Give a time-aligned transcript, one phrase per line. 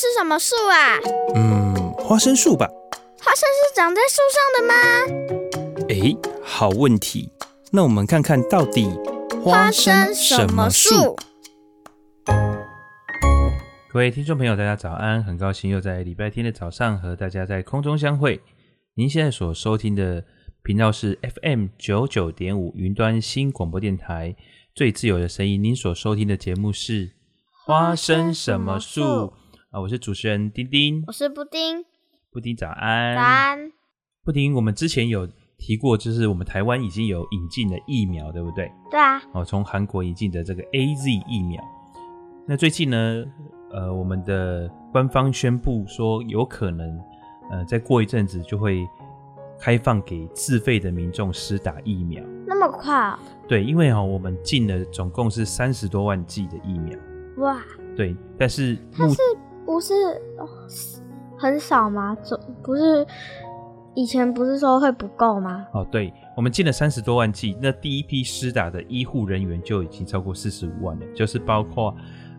[0.00, 0.96] 是什么树啊？
[1.34, 2.66] 嗯，花生树吧。
[3.18, 4.74] 花生是长在树上的吗？
[5.90, 7.30] 哎，好问题。
[7.70, 8.88] 那我们看看到底
[9.44, 11.14] 花生什么树？
[13.92, 15.22] 各位听众朋友，大家早安！
[15.22, 18.40] 很高兴又在礼拜天的早上和大家在空中相会。
[18.94, 20.24] 您现在所收听的
[20.62, 24.34] 频道是 FM 九九点五云端新广播电台，
[24.74, 25.62] 最自由的声音。
[25.62, 27.10] 您所收听的节目是
[27.66, 29.34] 花生什么树？
[29.70, 31.84] 啊，我是主持人丁丁，我是布丁。
[32.32, 33.72] 布丁早安，早安。
[34.24, 38.68] 布丁，我们之前有提过，就是我们台湾已经有引进的疫苗，对不对？
[38.90, 39.22] 对啊。
[39.32, 41.62] 哦，从韩国引进的这个 AZ 疫苗。
[42.48, 43.24] 那最近呢，
[43.70, 47.00] 呃，我们的官方宣布说，有可能，
[47.52, 48.84] 呃，再过一阵子就会
[49.56, 52.20] 开放给自费的民众施打疫苗。
[52.44, 53.16] 那么快啊？
[53.46, 56.98] 对，因为哈、哦，我们进了总共是三十多万剂的疫苗。
[57.36, 57.62] 哇。
[57.96, 59.16] 对，但是它是。
[59.70, 59.94] 不是
[61.38, 62.12] 很少吗？
[62.24, 63.06] 总不是
[63.94, 65.64] 以前不是说会不够吗？
[65.72, 71.94] 哦，对，我们进了三十多万剂，那第一批施打的医护人员就已经超过四十五万了，就是包括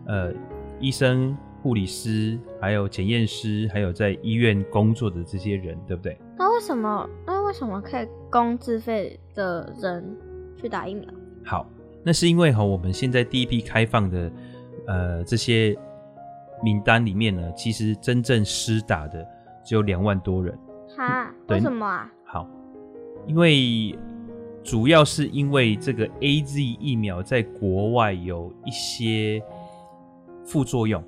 [0.06, 0.30] 呃
[0.78, 6.18] 医生、护理师，还有检验师，还有在医院工作的这些人，对不对？
[6.38, 7.08] 那为什么？
[7.26, 10.04] 那为什么可以供自费的人
[10.60, 11.08] 去打疫苗？
[11.46, 11.66] 好，
[12.04, 14.30] 那是因为哈，我们现在第一批开放的
[14.86, 15.74] 呃这些。
[16.62, 19.26] 名单里面呢，其实真正施打的
[19.64, 20.56] 只有两万多人。
[20.96, 21.28] 哈？
[21.48, 22.10] 为什么啊？
[22.24, 22.48] 好，
[23.26, 23.98] 因为
[24.62, 29.42] 主要是因为这个 AZ 疫苗在国外有一些
[30.44, 31.02] 副作用。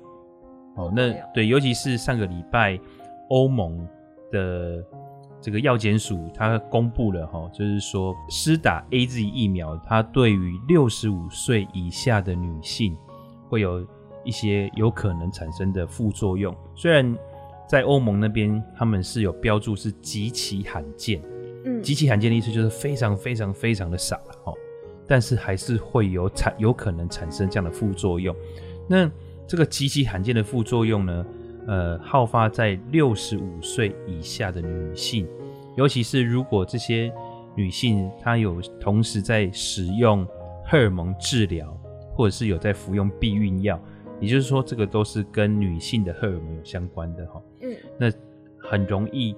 [0.75, 2.77] 哦，那对，尤其是上个礼拜
[3.29, 3.87] 欧盟
[4.31, 4.83] 的
[5.39, 12.97] 这个药检署，它公布了哈，就是说施打 AZ 疫苗，它对于六十五岁以下的女性
[13.47, 13.87] 会有。
[14.25, 17.15] 一些有可能产生的副作用，虽然
[17.69, 21.21] 在欧盟那边他们是有标注是极其罕见，
[21.63, 24.53] 嗯，极其罕见的意思就是非常非常非常的少了哦，
[25.07, 28.35] 但是还是会有产有可能产生这样的副作用。
[28.87, 29.09] 那
[29.47, 31.25] 这个极其罕见的副作用呢，
[31.67, 35.27] 呃，好发在六十五岁以下的女性，
[35.77, 37.11] 尤其是如果这些
[37.55, 40.25] 女性她有同时在使用
[40.65, 41.75] 荷尔蒙治疗，
[42.15, 43.79] 或者是有在服用避孕药。
[44.19, 47.41] 也就是说，这个都是跟女性的荷尔蒙有相关的哈。
[47.61, 48.11] 嗯，那
[48.57, 49.35] 很容易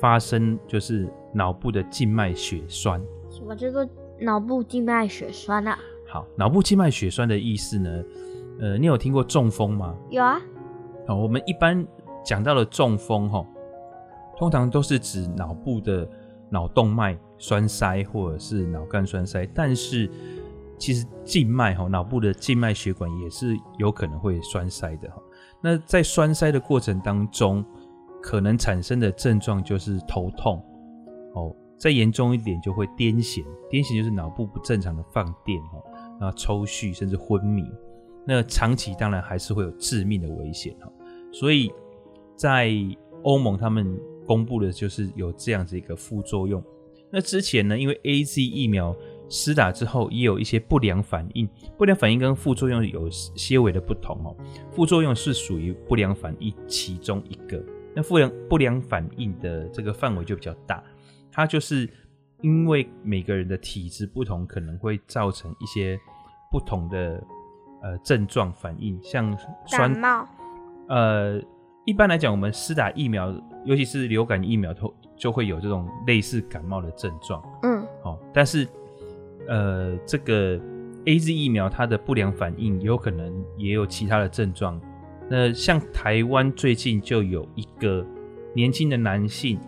[0.00, 3.00] 发生就是脑部的静脉血栓。
[3.30, 3.86] 什么叫做
[4.18, 5.78] 脑部静脉血栓啊？
[6.06, 8.04] 好，脑部静脉血栓的意思呢？
[8.60, 9.94] 呃，你有听过中风吗？
[10.10, 10.40] 有啊。
[11.06, 11.86] 好，我们一般
[12.24, 13.46] 讲到了中风哈，
[14.36, 16.08] 通常都是指脑部的
[16.48, 20.10] 脑动脉栓塞或者是脑干栓塞，但是。
[20.78, 25.20] 其实静脉哈，脑部的静脉血管也是有可能会栓塞的哈。
[25.60, 27.64] 那在栓塞的过程当中，
[28.22, 30.64] 可能产生的症状就是头痛
[31.34, 35.82] 哦，再严重一点就会癫痫，癫痫就是脑部不正常的放电哈，
[36.20, 37.64] 那抽搐甚至昏迷。
[38.24, 40.90] 那长期当然还是会有致命的危险哈。
[41.32, 41.72] 所以
[42.36, 42.72] 在
[43.24, 46.62] 欧盟他们公布的就是有这样子一个副作用。
[47.10, 48.94] 那之前呢，因为 AZ 疫苗。
[49.30, 51.46] 施打之后也有一些不良反应，
[51.76, 54.34] 不良反应跟副作用有些微的不同哦。
[54.70, 57.62] 副作用是属于不良反应其中一个，
[57.94, 60.82] 那不良不良反应的这个范围就比较大，
[61.30, 61.88] 它就是
[62.40, 66.00] 因为每个人的体质不同，可能会造成一些
[66.50, 67.22] 不同的
[67.82, 70.28] 呃症状反应，像酸感冒。
[70.88, 71.38] 呃，
[71.84, 73.30] 一般来讲，我们施打疫苗，
[73.66, 77.42] 尤其是流感疫苗，都就会有这种类似感冒的症状。
[77.62, 78.66] 嗯，好、哦，但是。
[79.48, 80.58] 呃，这个
[81.06, 84.78] AZ 疫苗它的不良反应有可能也有其他的症状。
[85.30, 88.04] 那像台湾最近就有一个
[88.54, 89.58] 年轻的男性，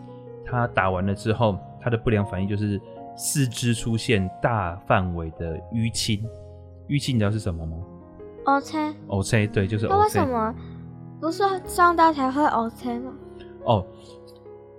[0.45, 2.81] 他打完了之后，他的不良反应就是
[3.17, 6.23] 四肢出现大范围的淤青。
[6.89, 7.77] 淤青你知道是什么吗
[8.45, 9.87] ？OK，OK，对，就是。
[9.87, 10.55] 那为什么
[11.21, 13.13] 不是撞到才会 OK 吗？
[13.65, 13.87] 哦，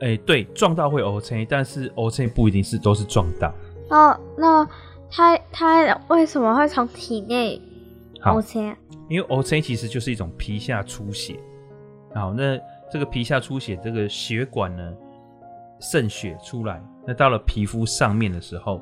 [0.01, 3.51] 哎、欸，对，撞到会 OK，但是 OK 不一定是都是撞到。
[3.89, 4.67] 哦，那。
[5.11, 7.61] 它它为什么会从体内
[8.21, 8.75] 凹陷？
[9.09, 11.37] 因为凹陷其实就是一种皮下出血。
[12.15, 12.57] 好，那
[12.89, 14.93] 这个皮下出血，这个血管呢
[15.81, 18.81] 渗血出来，那到了皮肤上面的时候，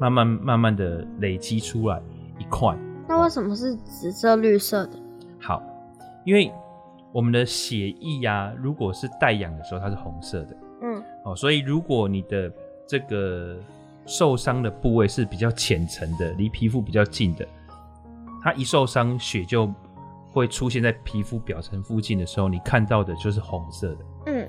[0.00, 2.02] 慢慢慢慢的累积出来
[2.38, 2.76] 一块。
[3.06, 4.98] 那为什么是紫色绿色的？
[5.40, 5.62] 好，
[6.24, 6.52] 因为
[7.12, 10.56] 我们的血液呀、啊，如果是带氧的时候，它是红色的。
[10.82, 11.02] 嗯。
[11.24, 12.52] 哦，所以如果你的
[12.88, 13.56] 这个。
[14.10, 17.46] 受伤的部位是比较浅层的，离皮肤比较近的。
[18.42, 19.72] 它一受伤，血就
[20.32, 23.98] 会出现在皮肤表层附近的时候，你看到的就是红色的。
[24.26, 24.48] 嗯，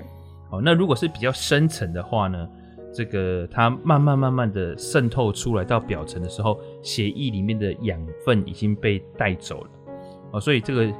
[0.50, 2.48] 好，那如果是比较深层的话呢，
[2.92, 9.70] 这个它慢慢慢慢的渗透出来到表层的时候，血液里面的养分已经被带走了，
[10.32, 10.92] 哦，所以这个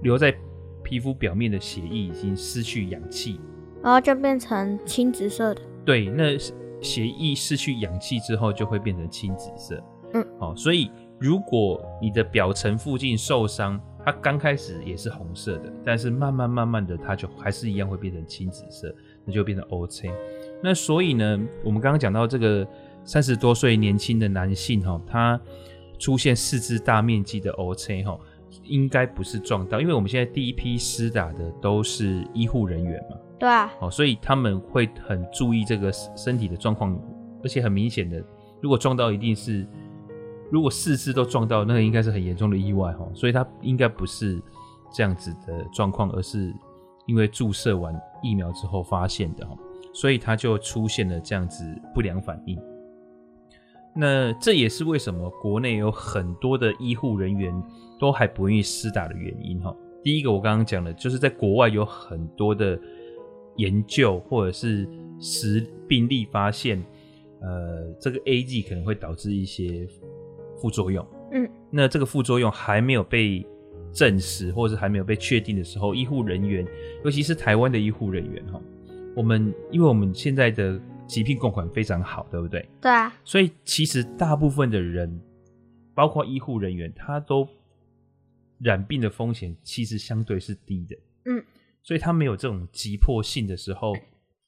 [0.00, 0.34] 留在
[0.82, 3.38] 皮肤表面的血液已经失去氧气，
[3.82, 5.60] 然后就变成青紫色的。
[5.84, 6.38] 对，那
[6.82, 9.82] 血液失去氧气之后就会变成青紫色。
[10.14, 18.94] 嗯，好，所以如果你的表层附近受伤，它刚开始也是红色的，但是慢慢慢慢的，它就还是一样会变成青紫色，
[19.24, 20.10] 那就变成 O.C。
[20.62, 22.66] 那所以呢，我们刚刚讲到这个
[23.04, 25.40] 三十多岁年轻的男性哈，他
[25.98, 28.18] 出现四肢大面积的 O.C 哈，
[28.64, 36.96] 应该不是撞到，因为我们现在第一批施打的都是医护人员嘛，对啊，哦，所以他们会很注意这个身体的状况，
[37.42, 38.22] 而且很明显的，
[38.60, 39.66] 如果撞到一定是。
[40.48, 44.40] 如果四肢都撞到，那个应该是很严重的意外哈，所以他应该不是
[44.92, 46.54] 这样子的状况，而是
[47.06, 49.56] 因为注射完疫苗之后发现的哈，
[49.92, 52.56] 所以他就出现了这样子不良反应。
[53.96, 57.52] 那这也是为什么国内有很多的医护人员
[57.98, 59.74] 都还不愿意施打的原因哈。
[60.04, 62.78] 第一个我刚刚讲的，就是在国外有很多的
[63.56, 64.88] 研究或者是
[65.18, 66.82] 实病例发现，
[67.40, 69.88] 呃，这个 A G 可能会导致一些。
[70.60, 73.44] 副作用，嗯，那这个副作用还没有被
[73.92, 76.64] 证实，或者是还没有被确定的时候，医护人员，
[77.04, 78.62] 尤其是台湾的医护人员哈，
[79.16, 82.64] 我们因为我们现在的疾病共管非常好，对不对？
[82.80, 85.20] 对啊，所以其实大部分的人，
[85.94, 87.48] 包括医护人员，他都
[88.60, 91.44] 染病的风险其实相对是低的，嗯，
[91.82, 93.92] 所以他没有这种急迫性的时候，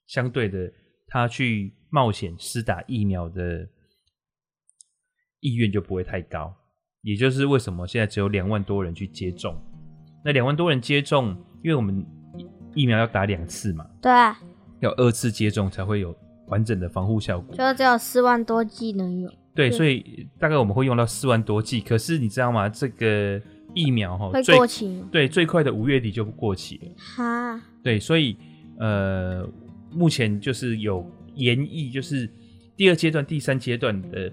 [0.07, 0.73] 相对的，
[1.07, 3.69] 他去冒险施打疫苗的。
[5.47, 6.57] 意愿就不会太高，
[7.03, 9.55] 也就是为什么现在只有两万多人去接种。
[10.25, 12.03] 那两万多人接种，因为我们
[12.75, 14.41] 疫苗要打两次嘛，对啊，
[14.81, 16.17] 要二次接种才会有
[16.47, 17.55] 完整的防护效果。
[17.55, 19.31] 就只有四万多剂能用。
[19.55, 21.79] 对，所以大概我们会用到四万多剂。
[21.79, 22.67] 可是你知道吗？
[22.67, 23.39] 这个
[23.75, 26.89] 疫苗哈会过期，对，最快的五月底就过期了。
[26.97, 28.37] 哈，对，所以
[28.79, 29.49] 呃，
[29.91, 31.05] 目前就是有
[31.35, 32.29] 研议，就是
[32.77, 34.33] 第二阶段、第三阶段的。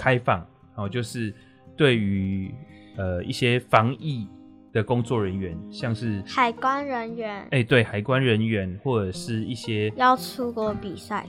[0.00, 0.46] 开放，
[0.76, 1.34] 哦，就是
[1.76, 2.54] 对于
[2.96, 4.28] 呃一些防疫
[4.72, 11.26] 的工作人员，像是海关人员，哎、欸，对，海关人员或者是一些要出国比赛，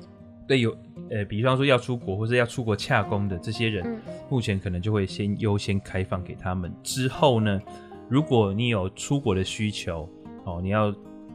[0.49, 0.75] 对，有
[1.11, 4.01] 呃，比方说要出国或者要出国洽工的这些人，嗯，
[4.31, 6.73] 目前可能就会先优先开放给他们。
[6.81, 7.61] 之后呢，
[8.09, 10.09] 如果你有出国的需求，
[10.45, 10.91] 哦，你要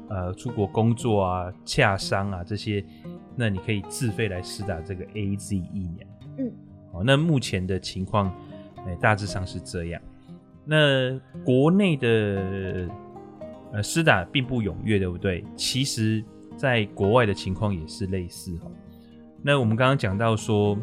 [0.08, 2.84] 呃出国工作啊、洽商啊这些，
[3.37, 6.06] 那你可以自费来施打这个 AZ 疫苗，
[6.38, 6.52] 嗯。
[6.90, 8.34] 哦那目前的情况，
[8.84, 10.02] 哎，大致上是这样。
[10.64, 12.88] 那国内的
[13.72, 15.44] 呃施打并不踊跃，对不对？
[15.55, 16.25] 其实，
[16.56, 18.69] 在国外的情况也是类似哈。
[19.46, 20.75] 那我们刚刚讲到说，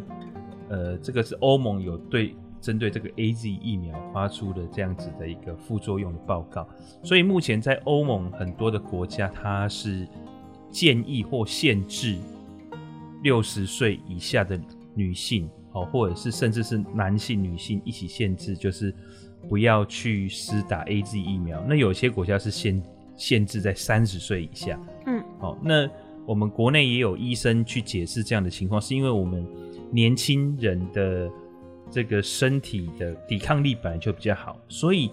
[0.69, 6.67] 呃，这个是欧盟有对针对这个 AZ 疫苗发出的这样子的一个副作用的报告，
[7.01, 10.07] 所以目前在欧盟很多的国家，它是
[10.69, 12.19] 建议或限制
[13.23, 14.59] 六十岁以下的
[14.93, 15.49] 女性。
[15.73, 18.93] 哦，或者是甚至是男性、女性一起限制，就是
[19.47, 21.63] 不要去施打 AZ 疫苗。
[21.65, 22.83] 那有些国家是限
[23.15, 24.77] 限制在三十岁以下。
[25.05, 25.89] 嗯，好，那
[26.31, 29.45] 我们国内也有医生去解释这样的情况，是因为我们
[29.91, 31.29] 年轻人的
[31.89, 35.11] 这个身体的抵抗力本来就比较好，所以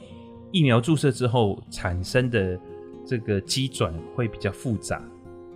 [0.52, 2.56] 疫苗注射之后产生的
[3.04, 5.02] 这个机转会比较复杂，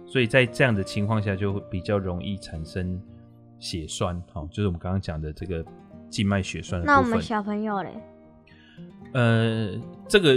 [0.05, 3.01] 所以在这样的情况下就会比较容易产生。
[3.65, 5.65] 血栓，好，就是我们刚刚讲的这个
[6.11, 6.83] 静脉血栓。
[6.85, 7.91] 那我们小朋友嘞？
[9.13, 10.37] 呃，这个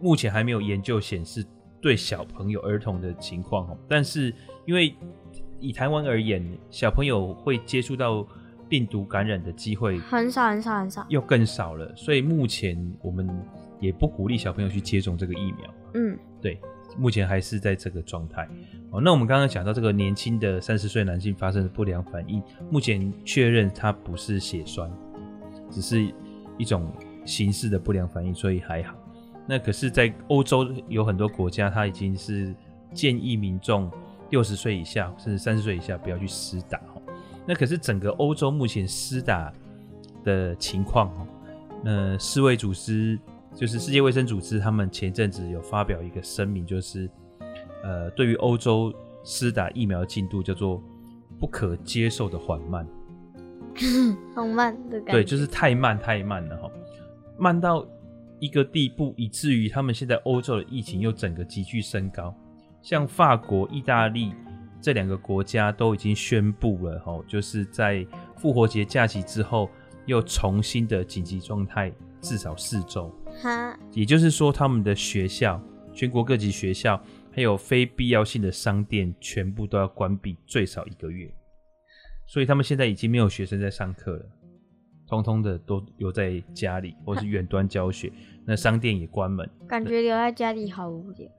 [0.00, 1.44] 目前还没有研究显示
[1.82, 4.32] 对小朋友、儿童的情况，但是
[4.64, 4.94] 因为
[5.60, 8.26] 以台湾而言，小朋友会接触到
[8.68, 13.28] 病毒感染的机会很少、很少、很少，又更少了，所以目前我们
[13.80, 15.74] 也不鼓励小朋友去接种这个疫苗。
[15.94, 16.58] 嗯，对。
[16.98, 18.46] 目前还是在这个状态。
[18.90, 24.90] 哦，那我们刚刚讲到这个年轻的三十岁男性发生的不良反应，目前确认他不是血栓，
[25.70, 26.12] 只是
[26.58, 26.92] 一种
[27.24, 28.94] 形式的不良反应，所以还好。
[29.46, 32.54] 那可是，在欧洲有很多国家，他已经是
[32.92, 33.90] 建议民众
[34.30, 36.80] 六十岁以下，甚至三十岁以下不要去施打。
[37.46, 39.52] 那可是整个欧洲目前施打
[40.24, 41.10] 的情况，
[41.82, 43.18] 那世卫组织。
[43.54, 47.06] 就是世界卫生组织，他们前阵子有发表一个声明，就是
[47.82, 48.90] 呃，对于欧洲
[49.24, 50.82] 施打疫苗的进度叫做
[51.38, 52.86] 不可接受的缓慢，
[54.34, 55.12] 很慢的感觉。
[55.12, 56.70] 对，就是太慢太慢了哈，
[57.36, 57.86] 慢到
[58.42, 62.34] 一个地步，以至于他们现在欧洲的疫情又整个急剧升高。
[62.82, 64.34] 像法国、意大利
[64.80, 68.04] 这两个国家都已经宣布了，吼，就是在
[68.36, 69.70] 复活节假期之后
[70.06, 73.14] 又重新的紧急状态，至少四周。
[73.40, 75.62] 哈，也就是说，他们的学校，
[75.94, 81.32] 全国各级学校，还有非必要性的商店，全部都要关闭最少一个月。
[82.26, 84.26] 所以他们现在已经没有学生在上课了。
[85.12, 88.10] 通通的都留在家里， 或是远端教学。
[88.46, 91.30] 那商店也关门，感觉留在家里好无聊。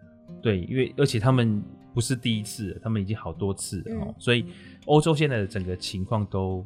[0.42, 1.62] 对，因为而且他们
[1.94, 4.06] 不是第一次，他们已经好多次了哦。
[4.08, 4.46] 嗯、所以
[4.86, 6.66] 欧洲现在的整个情况都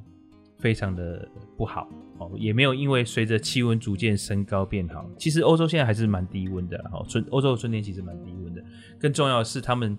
[0.60, 1.88] 非常的不好
[2.20, 5.10] 哦，也没有因为随着气温逐渐升高变好。
[5.18, 8.64] 其实欧洲现在还是蛮低温的哦，春欧洲的春天其实蛮低温的。
[9.00, 9.98] 更重要的是，他们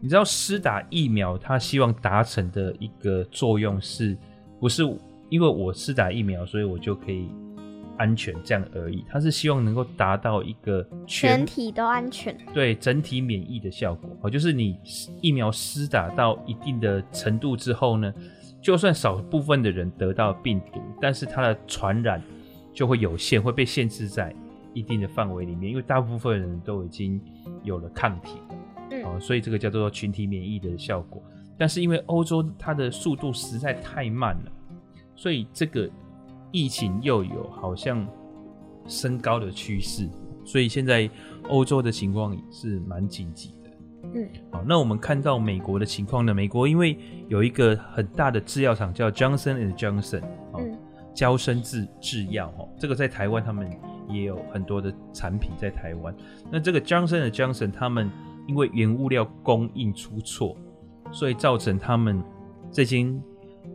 [0.00, 4.16] 你知道施打疫苗，他希望达成的一个作用是
[4.60, 4.84] 不是？
[5.30, 7.28] 因为我施打疫苗，所以我就可以
[7.96, 9.04] 安全，这样而已。
[9.08, 14.10] 他是希望能够达到一个全，全体都安全，对整体免疫的效果。
[14.22, 14.78] 哦，就是你
[15.20, 18.12] 疫苗施打到一定的程度之后呢，
[18.60, 22.22] 就算少部分的人得到病毒，但是它的传染
[22.72, 24.34] 就会有限，会被限制在
[24.72, 25.70] 一定的范围里面。
[25.70, 27.20] 因为大部分人都已经
[27.62, 28.38] 有了抗体，
[28.90, 31.22] 嗯，哦，所以这个叫做群体免疫的效果。
[31.56, 34.50] 但是因为欧洲它的速度实在太慢了。
[35.16, 35.88] 所以这个
[36.50, 38.06] 疫情又有好像
[38.86, 40.08] 升高的趋势，
[40.44, 41.08] 所以现在
[41.48, 43.70] 欧洲的情况是蛮紧急的。
[44.14, 46.34] 嗯，好，那我们看到美国的情况呢？
[46.34, 50.60] 美国因为有一个很大的制药厂叫 Johnson and Johnson，哦，
[51.14, 53.70] 娇生制制药，哦，这个在台湾他们
[54.08, 56.14] 也有很多的产品在台湾。
[56.52, 58.10] 那这个 Johnson and Johnson 他们
[58.46, 60.56] 因为原物料供应出错，
[61.10, 62.22] 所以造成他们
[62.70, 63.18] 这间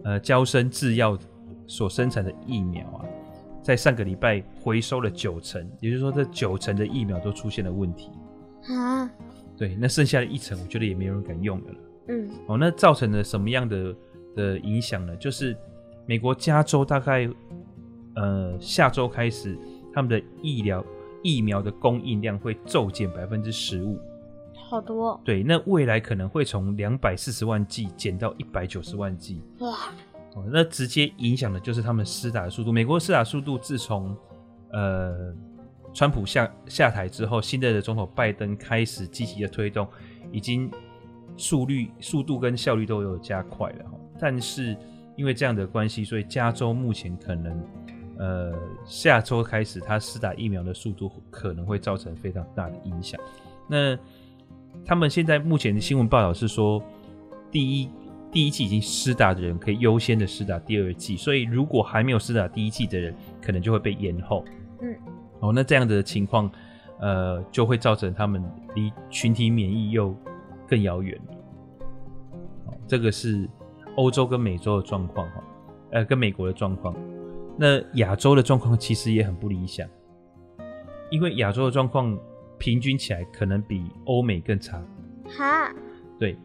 [0.04, 1.18] 呃娇生制药。
[1.70, 3.06] 所生产的疫苗啊，
[3.62, 8.10] 在上个礼拜回收了九成，也就是说，这九成的疫苗都出现了问题
[8.68, 9.10] 啊。
[9.56, 11.78] 对，那剩下的一成，我觉得也没有人敢用的了。
[12.08, 13.96] 嗯，哦，那造成了什么样的
[14.36, 15.16] 的影响呢？
[15.18, 15.56] 就是
[16.08, 17.30] 美国加州大概
[18.16, 19.56] 呃下周开始，
[19.94, 20.84] 他们的医疗
[21.22, 24.00] 疫苗的供应量会骤减百分之十五，
[24.56, 25.22] 好多。
[25.24, 29.44] 对，那未来可能会从两百四十万剂减到一百九十万剂。
[29.60, 29.94] 哇！
[30.36, 32.72] 哦，那直接影响的就是他们施打的速度。
[32.72, 34.16] 美国施打速度自从
[34.72, 35.34] 呃
[35.92, 39.88] 川普下下台之后，新任的总统拜登开始积极的推动，
[40.32, 40.70] 已经
[41.36, 43.86] 速率、速度跟效率都有加快了。
[44.20, 44.78] 但是
[45.18, 47.64] 因为这样的关系，所以加州目前可能
[48.20, 48.54] 呃
[48.86, 53.20] 下周开始，他施打疫苗的速度可能会造成非常大的影响。
[53.68, 53.98] 那
[54.86, 56.80] 他们现在目前的新闻报道是说，
[57.50, 57.90] 第一。
[58.32, 64.46] 第一季已经施打的人可以优先的施打第二季，所以如果还没有施打第一季的人，可能就会被延后。
[64.82, 64.96] 嗯，
[65.40, 66.50] 哦，那这样的情况，
[67.00, 68.44] 呃，就会造成他们
[68.76, 70.16] 离群体免疫又
[70.68, 71.20] 更遥远。
[72.66, 73.50] 哦，这个是
[73.96, 75.44] 欧洲跟美洲的状况哈，
[75.92, 76.96] 呃，跟美国的状况。
[77.58, 79.90] 那亚洲的状况其实也很不理想，
[81.10, 82.18] 因为亚洲的状况
[82.58, 84.82] 平均起来可能比欧美更差。
[85.28, 85.74] 哈，
[86.20, 86.38] 对。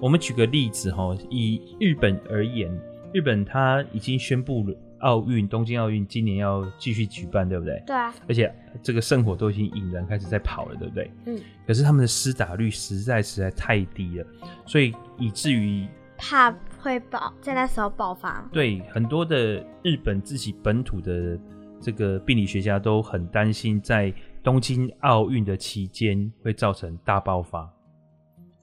[0.00, 2.74] 我们举个例子哈，以日本而言，
[3.12, 7.82] 日本它已经宣布了奥运，东京奥运今年要继续举办，对不对？
[7.86, 8.14] 对啊。
[8.26, 8.50] 而且
[8.82, 11.10] 这个圣火都已经引燃，开始在跑了，对不对？
[11.26, 11.38] 嗯。
[11.66, 14.26] 可是他们的施打率实在实在太低了，
[14.64, 18.48] 所以以至于怕会爆，在那时候爆发。
[18.50, 21.38] 对，很多的日本自己本土的
[21.78, 24.10] 这个病理学家都很担心，在
[24.42, 27.70] 东京奥运的期间会造成大爆发。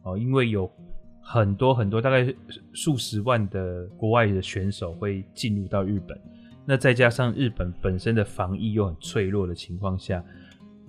[0.02, 0.68] 哦，因为有。
[1.30, 2.34] 很多很多，大概
[2.72, 6.18] 数十万的国外的选手会进入到日本，
[6.66, 10.24] 那再加上日本本身的防疫又很脆弱的情况下，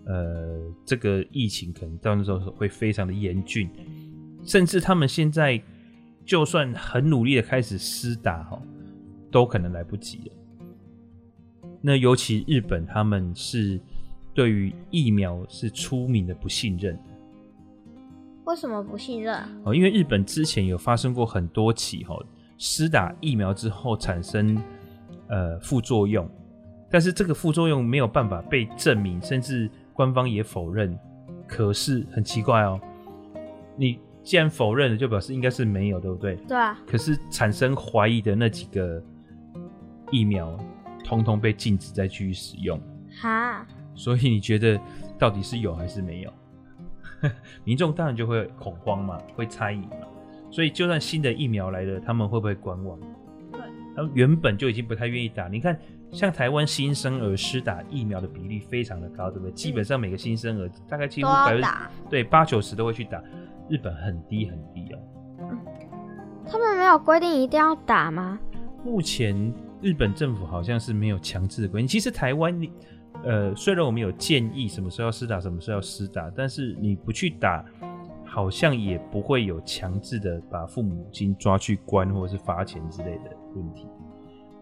[0.04, 3.68] 呃，这个疫情可能到那时候会非常的严峻，
[4.44, 5.60] 甚至他们现在
[6.24, 8.62] 就算很努力的开始施打哈，
[9.32, 10.32] 都可能来不及了。
[11.82, 13.80] 那尤其日本，他们是
[14.32, 16.96] 对于疫苗是出名的不信任。
[18.48, 19.36] 为什么不信任？
[19.64, 22.18] 哦，因为日本之前有发生过很多起哈，
[22.56, 24.56] 施打疫苗之后产生
[25.28, 26.26] 呃副作用，
[26.90, 30.98] 但是这个副作用没有办法被证明，甚至官方也否认。
[31.46, 32.80] 可是很奇怪哦，
[33.76, 36.34] 你既然否认了，就表示应该是没有，对不对？
[36.48, 36.78] 对啊。
[36.86, 39.02] 可是产生怀疑的那几个
[40.10, 40.58] 疫苗，
[41.04, 42.80] 通通被禁止再继续使用。
[43.20, 43.66] 哈。
[43.94, 44.80] 所以你觉得
[45.18, 46.32] 到底是有还是没有？
[47.64, 50.06] 民众当然就会恐慌嘛，会猜疑嘛，
[50.50, 52.98] 所以就算新的疫苗来了，他们会不会观望？
[53.52, 53.60] 对，
[53.96, 55.48] 他们原本就已经不太愿意打。
[55.48, 55.78] 你看，
[56.12, 59.52] 像台湾新生儿施打疫苗的比例非常的高，对不对？
[59.52, 61.68] 基本上每个新生儿大概几乎百分之
[62.08, 63.22] 对八九十都会去打。
[63.68, 64.98] 日本很低很低哦。
[65.50, 65.58] 嗯，
[66.46, 68.38] 他们没有规定一定要打吗？
[68.84, 71.86] 目前日本政府好像是没有强制的规定。
[71.86, 72.58] 其实台湾，
[73.24, 77.64] 呃，虽然我们有建议什么时候要施打，什么时候要施打，但是你不去打。
[78.30, 83.86] 好像也不会有强制的把父母亲抓去关或者是罚钱之类的问题，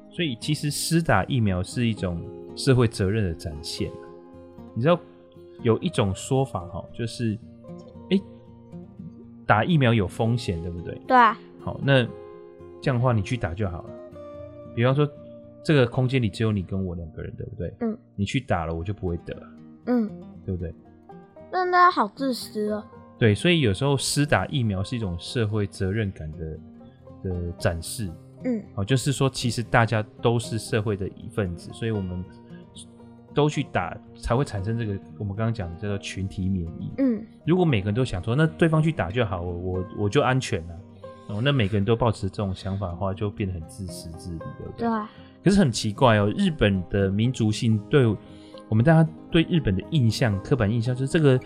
[0.09, 2.23] 所以其实施打疫苗是一种
[2.55, 3.91] 社会责任的展现。
[4.73, 4.99] 你知道
[5.63, 7.37] 有一种说法哈，就是
[8.11, 8.21] 哎，
[9.45, 10.95] 打疫苗有风险，对不对？
[11.09, 11.17] 对。
[11.61, 12.05] 好，那
[12.81, 13.91] 这样的话你去打就好了。
[14.77, 15.07] 比方说，
[15.67, 17.75] 这个空间里只有你跟我两个人，对不对？
[17.81, 17.99] 嗯。
[18.15, 19.37] 你去打了，我就不会得。
[19.87, 20.09] 嗯。
[20.45, 20.73] 对不对？
[21.51, 22.85] 那大家好自私哦。
[23.19, 26.59] 对，所以有时候施打疫苗是一种社会责任感的
[27.25, 28.09] 的展示，
[28.45, 32.25] 嗯，哦，就是说其实大家都是社会的一份子，所以我们
[33.35, 40.81] 都去打才会产生这个我们刚刚讲的叫做群体免疫，嗯，如果每个人都想说那对方去打就好，我我就安全了，
[41.27, 44.89] 哦，那每个人都抱持这种想法的话，就变得很自私自利，对不对？
[44.89, 45.07] 对。
[45.47, 48.05] 可是很奇怪哦，日本的民族性对
[48.69, 51.41] 我们大家对日本的印象，刻板印象就是这个。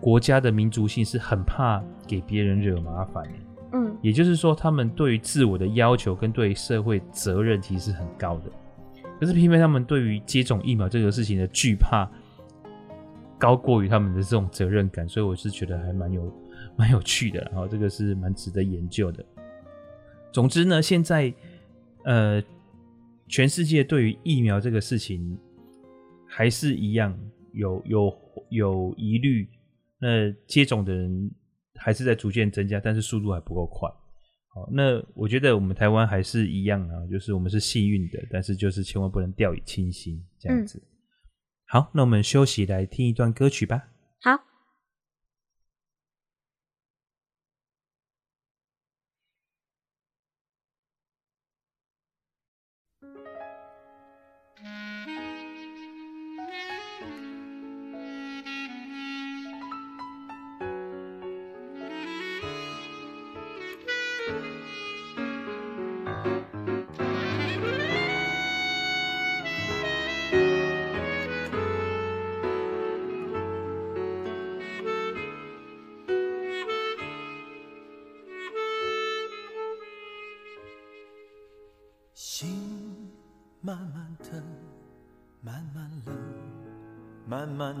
[0.00, 3.30] 国家的民族性是很怕给别人惹麻烦的，
[3.74, 8.50] 嗯，也就是说，他们对于自我的要求跟对社会责任其实是很高的，
[9.20, 12.10] 可是偏偏他们对于接种疫苗这个事情的惧怕
[13.38, 16.36] 高过于他们的这种责任感，所以我是觉得还蛮有
[16.74, 19.24] 蛮有趣的，然后这个是蛮值得研究的。
[20.32, 21.32] 总之呢，现在
[22.02, 22.42] 呃，
[23.32, 25.38] 全世界对于疫苗这个事情
[26.28, 27.18] 还是一样
[27.54, 28.18] 有有
[28.50, 29.48] 有疑虑。
[29.98, 31.30] 那接种的人
[31.76, 33.88] 还是在逐渐增加，但是速度还不够快。
[34.48, 40.78] 好，那我觉得我们台湾还是一样啊，就是我们是幸运的，但是就是千万不能掉以轻心这样子。
[40.78, 40.88] 嗯。
[41.68, 43.82] 好，那我们休息来听一段歌曲吧。
[44.20, 44.51] 好。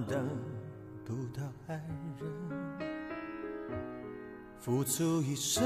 [0.08, 0.28] 等
[1.04, 1.74] 不到爱
[2.18, 2.28] 人，
[4.60, 5.62] 付出一生，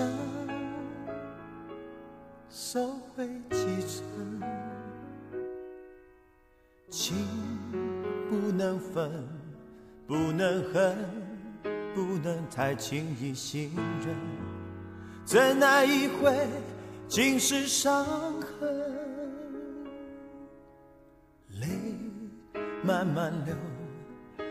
[2.48, 4.40] 收回几成，
[6.90, 7.16] 情
[8.28, 9.10] 不能分，
[10.06, 10.96] 不能恨，
[11.94, 13.72] 不能太轻易信
[14.04, 14.14] 任，
[15.24, 16.34] 怎奈一回
[17.08, 18.04] 尽是伤
[18.40, 18.68] 痕，
[21.60, 21.66] 泪
[22.82, 23.54] 慢慢流。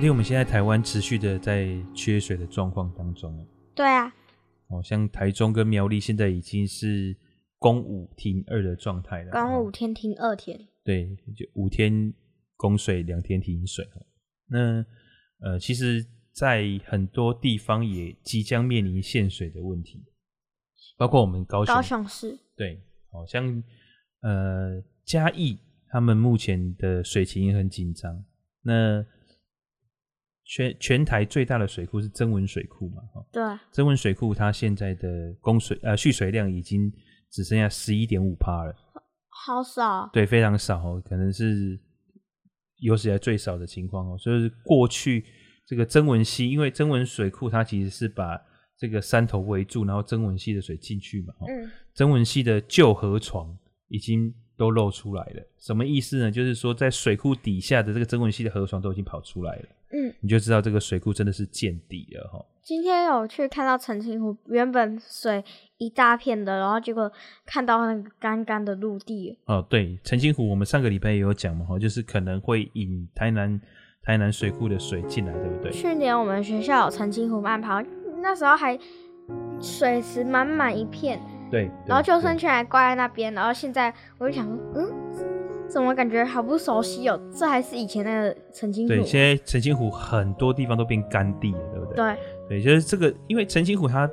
[0.00, 3.46] 不听，我们现在台湾持续的在缺水的状况当中。
[3.74, 4.10] 对啊，
[4.68, 7.14] 哦，像台中跟苗栗现在已经是
[7.58, 9.30] 供五停二的状态了。
[9.30, 10.58] 供五天停二天。
[10.82, 12.14] 对，就五天
[12.56, 13.86] 供水，两天停水。
[14.46, 14.82] 那
[15.40, 20.02] 呃，其实，在很多地方也即将面临限水的问题，
[20.96, 21.74] 包括我们高雄。
[21.74, 22.38] 高雄市。
[22.56, 22.80] 对，
[23.12, 23.62] 好像
[24.22, 25.58] 呃嘉义，
[25.90, 28.24] 他们目前的水情也很紧张。
[28.62, 29.04] 那
[30.50, 33.00] 全全台最大的水库是曾文水库嘛？
[33.14, 36.92] 哈，对，曾文水库它现在的供水呃蓄水量已经
[37.30, 38.74] 只剩下十一点五趴了，
[39.28, 40.10] 好少。
[40.12, 41.78] 对，非常少哦，可能是
[42.78, 44.18] 有史以来最少的情况哦。
[44.18, 45.24] 所以过去
[45.64, 48.36] 这个曾文溪，因为曾文水库它其实是把
[48.76, 51.32] 这个山头围住，然后曾文溪的水进去嘛。
[51.46, 56.28] 嗯，曾文溪的旧河床已经都露出来了，什么意思呢？
[56.28, 59.68] 就是说在水库底下的这个曾文溪的河床都已经跑出来了。
[59.92, 62.44] 嗯，你就知道这个水库真的是见底了哈。
[62.62, 65.42] 今天有去看到澄清湖，原本水
[65.78, 67.10] 一大片的，然后结果
[67.44, 69.36] 看到那个干干的陆地。
[69.46, 73.60] 哦，对，澄清湖我们上个礼拜也有讲嘛，哈，就是可能会引台南
[74.02, 75.72] 台南水库的水进来，对不对？
[75.72, 77.82] 去年我们学校有澄清湖慢跑，
[78.22, 78.78] 那时候还
[79.60, 85.39] 水池满满一片，对，对然后救生圈还挂在那边，然后现在我就想说，嗯。
[85.70, 87.20] 怎么感觉好不熟悉哦？
[87.32, 88.88] 这还是以前那个澄清湖。
[88.88, 91.94] 对，现在澄清湖很多地方都变干地了，对不对？
[91.94, 92.16] 对，
[92.48, 94.10] 对，就是这个，因为澄清湖它，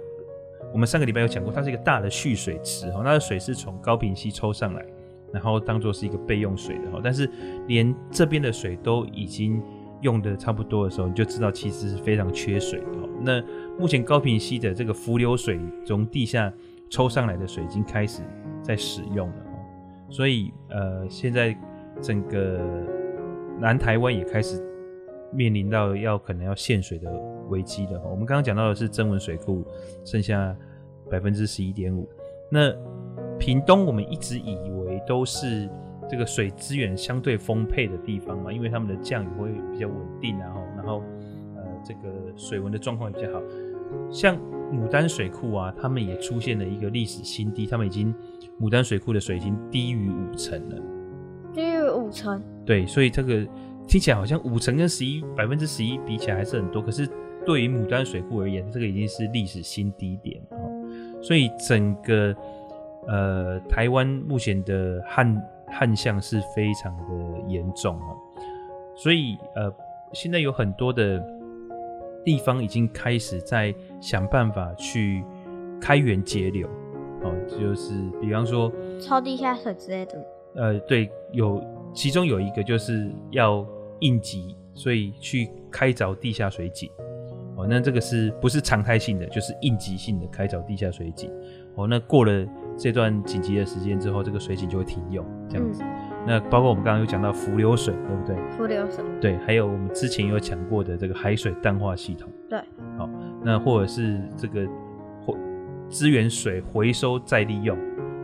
[0.71, 4.85] 我们上个礼拜有讲过，它是一个大的蓄水池哈，那个水是从高屏溪抽上来，
[5.33, 7.01] 然后当做是一个备用水的哈。
[7.03, 7.27] 但是
[7.67, 9.61] 连这边的水都已经
[10.01, 13.09] 用的差不多的时候，你就知道其实是非常缺水的哦。
[13.21, 13.43] 那
[13.79, 16.53] 目前高屏溪的这个伏流水从地下
[16.89, 18.21] 抽上来的水已经开始
[18.61, 19.35] 在使用了。
[20.09, 21.55] 所以，呃，现在
[22.01, 22.59] 整个
[23.59, 24.63] 南台湾也开始
[25.33, 27.11] 面临到要可能要限水的
[27.49, 28.01] 危机了。
[28.03, 29.63] 我们刚刚讲到的是增文水库
[30.05, 30.55] 剩下
[31.09, 32.07] 百分之十一点五，
[32.49, 32.73] 那
[33.37, 35.69] 屏东我们一直以为都是
[36.09, 41.03] 这个水资源相对丰沛的地方嘛，因为他们的降雨会比较稳定，然后，然后
[41.55, 43.41] 呃，这个水文的状况比较好，
[44.09, 44.37] 像。
[44.67, 48.13] 牡丹水库啊，他们也出现了一个历史新低，他们已经
[48.59, 50.81] 牡丹水库的水已经低于五成了，
[51.53, 52.41] 低于五成。
[52.65, 53.45] 对，所以这个
[53.87, 57.07] 听起来好像五成跟十一百分之十一比起来还是很多，可是
[57.45, 60.57] 对于牡丹水库而言，这个已经是历史新低点哦。
[61.21, 62.35] 所以整个
[63.07, 67.03] 呃台湾目前的旱旱象是非常的
[67.47, 68.17] 严重哦，
[68.95, 69.73] 所以呃
[70.13, 71.35] 现在有很多的。
[72.25, 75.23] 地方已经开始在想办法去
[75.79, 76.67] 开源节流，
[77.27, 80.25] 哦，就是比方说抽地下水之类的。
[80.55, 81.63] 呃，对，有
[81.93, 83.65] 其中有一个就是要
[83.99, 86.89] 应急，所以去开凿地下水井，
[87.55, 91.31] 哦，那这个是不是常态性的，就是应急性的开凿地下水井。
[91.75, 92.43] 哦，那过了
[92.75, 95.83] 这段紧急的时间之后，这个水井就会停用，这样子。
[95.83, 98.35] 嗯、那包括我们刚刚有讲到浮流水，对不对？
[98.57, 99.05] 浮流水。
[99.21, 102.27] 对，还有我们之前有讲过的这个海水淡化系统。
[102.49, 102.59] 对。
[102.97, 103.07] 好，
[103.43, 104.67] 那或者是这个
[105.89, 107.77] 资源水回收再利用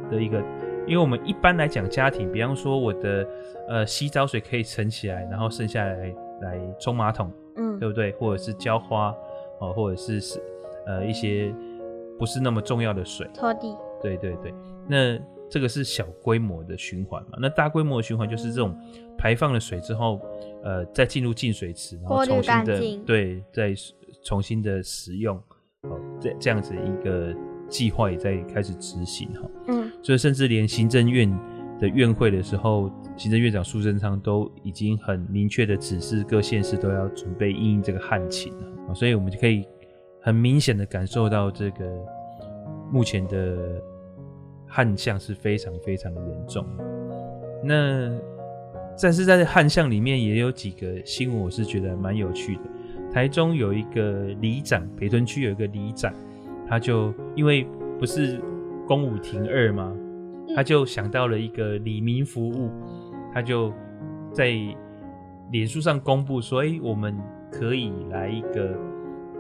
[0.09, 0.43] 的一个，
[0.87, 3.27] 因为我们一般来讲家庭，比方说我的
[3.67, 8.11] 呃洗澡水可以盛起来，然后剩下来来冲马桶，嗯，对不对？
[8.13, 9.13] 或者是浇花，
[9.59, 10.41] 哦，或者是是
[10.85, 11.53] 呃一些。
[12.19, 13.75] 不是那么重要的水，拖地。
[13.99, 14.53] 对对对，
[14.87, 17.39] 那这个是小规模的循环嘛？
[17.41, 18.73] 那大规模的循环就是这种
[19.17, 20.21] 排放了水之后，
[20.63, 23.73] 呃，再进入净水池，然后重新的对，再
[24.23, 25.35] 重新的使用，
[25.81, 27.35] 哦，这这样子一个
[27.73, 29.49] 计划也在开始执行哈。
[29.67, 31.29] 嗯，所以甚至连行政院
[31.79, 39.65] 的院会的时候，行政院长苏贞昌都已经很明确的指示各县市都要准备因应这个旱情了，所以我们就可以。
[40.25, 41.85] 很明显的感受到这个
[42.89, 43.57] 目前的
[44.65, 46.65] 旱象是非常非常的严重。
[47.61, 48.09] 那
[49.01, 52.61] 但是在旱象里面也有几个新闻，我是觉得蛮有趣的。
[53.11, 56.13] 台中有一个里长，北屯区有一个里长，
[56.67, 57.67] 他就因为
[57.99, 58.41] 不是
[58.87, 59.95] 公五停二吗？
[60.55, 62.69] 他就想到了一个李民服务，
[63.33, 63.73] 他就
[64.31, 64.51] 在
[65.51, 67.17] 脸书上公布说：“哎，我们
[67.51, 68.75] 可以来一个。”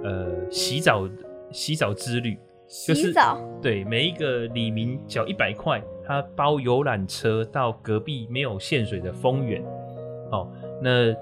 [0.05, 1.09] 呃，洗澡
[1.49, 9.63] 洗澡之旅，就是洗澡对每一个里民缴一百块，他包游览车到隔壁没有限水的丰原，
[10.29, 11.15] 哦，那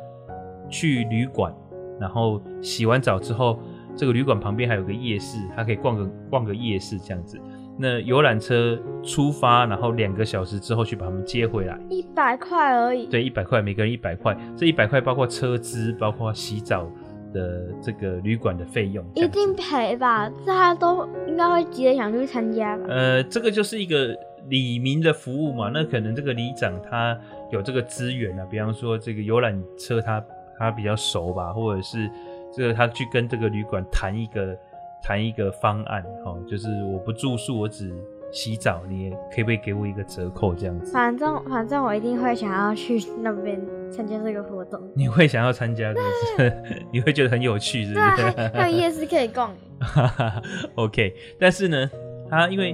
[0.68, 1.54] 去旅馆，
[2.00, 3.60] 然后洗完澡之后，
[3.96, 7.40] 这个旅馆旁边还有个夜市，他可以逛个逛个夜市这样子。
[7.78, 13.08] 那游览车出发，然后两个小时之后去把他们接回来，一百块而已。
[13.08, 16.88] 对，一百块，每个人一百块，这一百块包括车资，包括洗澡。
[17.34, 20.30] 的这个旅馆的费用一定赔吧？
[20.46, 22.84] 这他都应该会急着想去参加吧？
[22.90, 24.14] 呃，这个就是一个
[24.50, 25.72] 李明的服务嘛。
[25.74, 27.18] 那可能这个里长他
[27.50, 30.22] 有这个资源啊，比方说这个游览车他
[30.60, 32.12] 他比较熟吧，或者是
[32.54, 34.58] 这个他去跟这个旅馆谈一个
[35.04, 37.94] 谈一个方案，哈，就是我不住宿，我只
[38.32, 40.92] 洗澡，你也可以不可以给我一个折扣这样子？
[40.92, 43.60] 反正反正我一定会想要去那边。
[43.92, 46.64] 参加这个活动，你会想要参加是不是？
[46.94, 48.50] 你会觉得很有趣，是不是？
[48.54, 49.54] 还有夜市可以逛。
[50.76, 51.92] OK，但是呢，
[52.30, 52.74] 他因为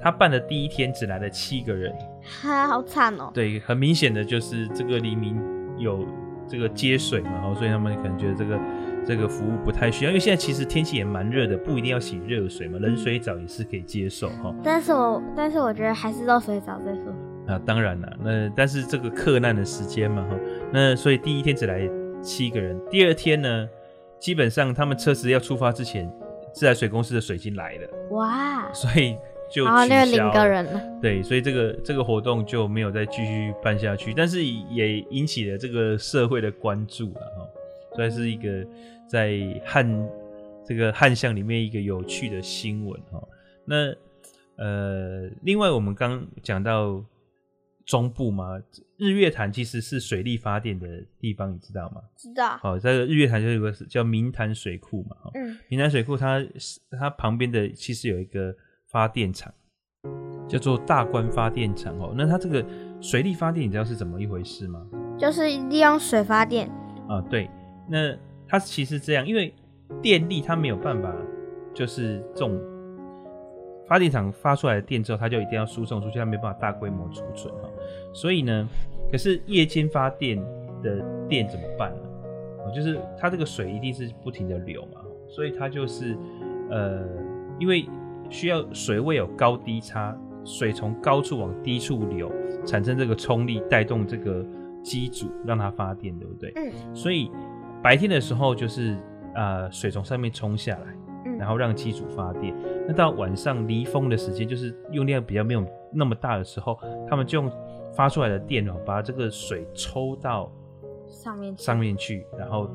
[0.00, 1.94] 他办的第一天只来了七个人，
[2.42, 3.30] 哈，好惨哦。
[3.32, 5.40] 对，很明显的就是这个黎明
[5.78, 6.04] 有
[6.48, 8.58] 这个接水嘛，然后所以他们可能觉得这个
[9.04, 14.54] 这个服务不太需要，因为现在其实天气也蛮热的，不一定要洗热水嘛，冷水澡也是可以接受哈。
[14.62, 17.04] 但是我但是我觉得还是热水澡再说。
[17.48, 20.36] 啊，当然了，那但是这个克难的时间嘛，哈，
[20.72, 21.90] 那所以第一天只来
[22.22, 23.68] 七个人，第二天呢，
[24.20, 26.08] 基本上他们车子要出发之前，
[26.54, 29.16] 自来水公司的水已经来了，哇，所以
[29.50, 37.41] 就取消了，然后就零个人了，对，所以这个这个活动就没有再继续办下去，但是也引起了这个社会的关注了，哈，
[37.94, 38.66] 所以是一个
[39.06, 40.08] 在汉
[40.64, 43.22] 这个汉巷里面一个有趣的新闻，哈，
[43.64, 43.94] 那
[44.56, 47.04] 呃，另外我们刚讲到。
[47.84, 48.62] 中部嘛，
[48.96, 50.86] 日月潭其实是水力发电的
[51.18, 52.00] 地方，你知道吗？
[52.16, 52.56] 知道。
[52.58, 55.16] 好，在日月潭就有个叫明潭水库嘛。
[55.34, 55.58] 嗯。
[55.68, 56.40] 明潭水库它
[56.92, 58.54] 它旁边的其实有一个
[58.88, 59.52] 发电厂，
[60.48, 62.14] 叫做大关发电厂哦。
[62.16, 62.64] 那它这个
[63.00, 64.86] 水力发电，你知道是怎么一回事吗？
[65.18, 66.70] 就是利用水发电。
[67.08, 67.50] 啊，对。
[67.92, 68.16] 那
[68.48, 69.52] 它其实这样，因为
[70.00, 71.14] 电力它没有办法，
[71.74, 72.58] 就是这种。
[73.84, 77.68] 发电厂发出来的电之后，它就一定要输送出去，它没办法大规模储存哈。
[78.14, 78.66] 所以呢，
[79.10, 80.42] 可是夜间发电
[80.82, 82.72] 的电怎么办呢？
[82.74, 86.16] 就是它这个水一定是不停的流嘛，所以它就是
[86.70, 87.04] 呃，
[87.58, 87.86] 因为
[88.30, 92.32] 需要水位有高低差，水从高处往低处流，
[92.64, 94.42] 产生这个冲力，带动这个
[94.82, 96.50] 机组让它发电，对不对？
[96.56, 96.94] 嗯。
[96.94, 97.30] 所以
[97.82, 98.96] 白天的时候就是
[99.34, 100.94] 呃，水从上面冲下来。
[101.38, 102.54] 然后让机组发电，
[102.86, 107.50] 那到晚上离峰的时间，就是用量比较没有那么大的时候，他们就用
[107.94, 110.52] 发出来的电哦，把这个水抽到
[111.08, 112.70] 上面上面去，然后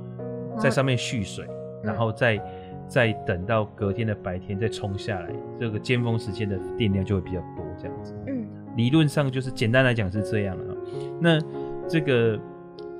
[0.57, 1.47] 在上面蓄水，
[1.81, 2.41] 然后再
[2.89, 8.13] 再等到隔天的白天再冲下来，这个尖峰时间的电量就会比较多，这样子。
[8.27, 10.75] 嗯，理论上就是简单来讲是这样啊。
[11.21, 11.39] 那
[11.87, 12.37] 这个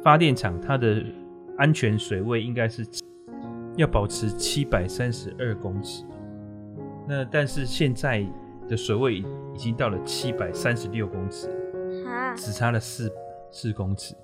[0.02, 1.04] 发电厂它的
[1.58, 2.86] 安全水位应该是。
[3.76, 6.04] 要保持七百三十二公尺，
[7.08, 8.26] 那但是现在
[8.68, 9.24] 的水位已
[9.56, 11.48] 经到了七百三十六公尺，
[12.36, 13.08] 只差了四
[13.52, 14.16] 四公尺，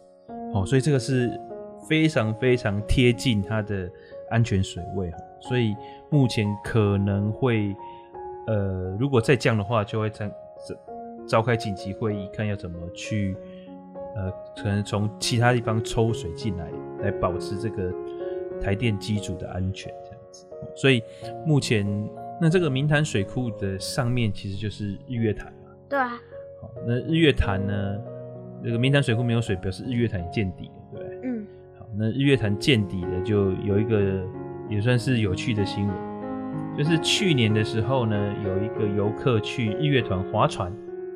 [0.56, 1.40] 哦，所以这个是
[1.88, 3.88] 非常非常贴近它的
[4.32, 5.76] 安全水位，所以
[6.10, 7.76] 目前可能会，
[8.48, 10.32] 呃，如果再降的话，就会召
[11.28, 13.38] 召开紧急会议，看要怎么去，
[14.16, 16.68] 呃，可能从其他地方抽水进来，
[17.04, 17.94] 来保持这个
[18.62, 20.48] 台电机组的安全，这样子。
[20.76, 21.04] 所以
[21.46, 21.86] 目前，
[22.42, 25.72] 那这个明潭水库的上面其实就是日月潭嘛。
[25.90, 26.20] 对啊。
[26.62, 28.00] 好，那日月潭呢？
[28.66, 31.20] 那个明潭水库没有水，表示日月潭也见底了，对不对？
[31.24, 31.46] 嗯。
[31.78, 34.24] 好，那日月潭见底了，就有一个
[34.70, 35.96] 也算是有趣的新闻，
[36.78, 40.72] 就是去年的时候呢，有一个游客去日月潭划船，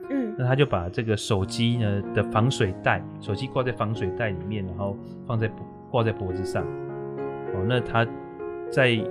[0.10, 5.50] 嗯，那他就把这个手机呢的防水袋，手机挂在防水袋里面，然后放在
[5.98, 6.64] 挂在脖子上。
[7.56, 8.06] 哦，那他
[8.72, 9.04] 在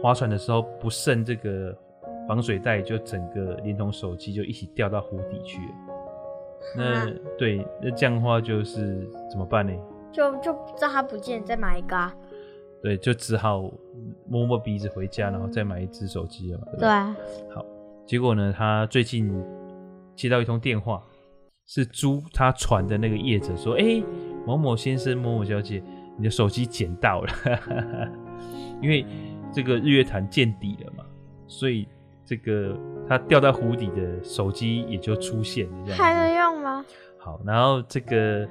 [0.00, 1.76] 划船的时候不慎这个
[2.28, 5.74] 防水袋就整个连同手机就一起掉到湖底去了。
[6.76, 9.72] 那对，那这样的话就是怎么办呢？
[10.12, 12.14] 就就让它不见，再买一个啊。
[12.84, 13.68] 对，就只好
[14.28, 16.66] 摸摸鼻子回家，然后再买一只手机了嘛。
[16.70, 17.16] 对，对啊。
[17.52, 17.66] 好，
[18.06, 19.28] 结果呢，他最近
[20.14, 21.02] 接到一通电话，
[21.66, 24.04] 是租他船的那个业者说：“哎、欸，
[24.46, 25.82] 某某先生、某某小姐，
[26.16, 27.32] 你的手机捡到了。”
[28.82, 29.04] 因为
[29.52, 31.04] 这个日月潭见底了嘛，
[31.46, 31.88] 所以。
[32.28, 32.76] 这个
[33.08, 36.84] 它掉到湖底的手机也就出现了，这样还能用吗？
[37.20, 38.44] 好，然后这个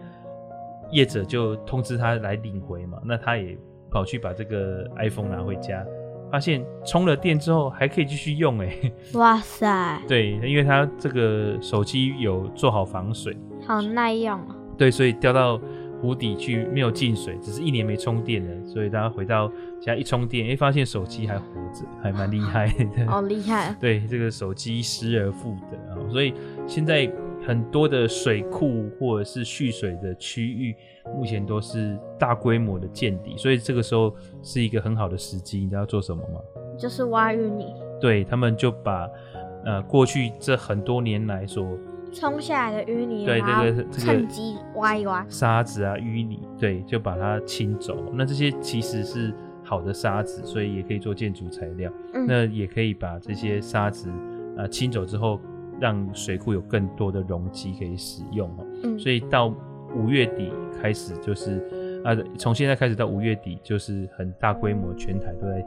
[0.91, 3.57] 业者就通知他来领回嘛，那他也
[3.91, 5.85] 跑去把这个 iPhone 拿回家，
[6.31, 8.73] 发现充了电之后还可以继续用，哎，
[9.15, 9.99] 哇塞！
[10.07, 14.55] 对，因为他这个手机有做好防水，好耐用啊。
[14.77, 15.59] 对，所以掉到。
[16.05, 23.07] 湖底去没有进水，只是一年没充电了，所以大家回到家一充电，哎、欸，发现手机还活着，还蛮厉害的。
[23.07, 23.75] 好 厉害！
[23.81, 26.31] 对，这个手机失而复得啊，所以
[26.67, 27.11] 现在
[27.45, 30.75] 很多的水库或者是蓄水的区域，
[31.15, 35.59] 目前都是大规模的见底，所以这个时候是一个很好的时机。
[35.61, 36.39] 你知道做什么吗？
[36.77, 37.73] 就是挖淤泥。
[37.99, 39.09] 对，他们就把
[39.65, 41.65] 呃过去这很多年来所
[42.15, 47.97] 冲下来的淤泥，对，这个趁机挖一挖沙子啊，淤泥，对，就把它清走。
[48.13, 51.91] 那这些其实是好的沙子，所以也可以做建筑材料。
[52.13, 54.09] 嗯、那也可以把这些沙子
[54.57, 55.41] 啊清走之后，
[55.79, 58.49] 让水库有更多的容积可以使用。
[58.83, 59.53] 嗯，所以到
[59.93, 60.51] 五月底
[60.81, 61.94] 开始就是。
[62.05, 65.65] 啊，从现在开始到五月底，就是很大规模，全台都在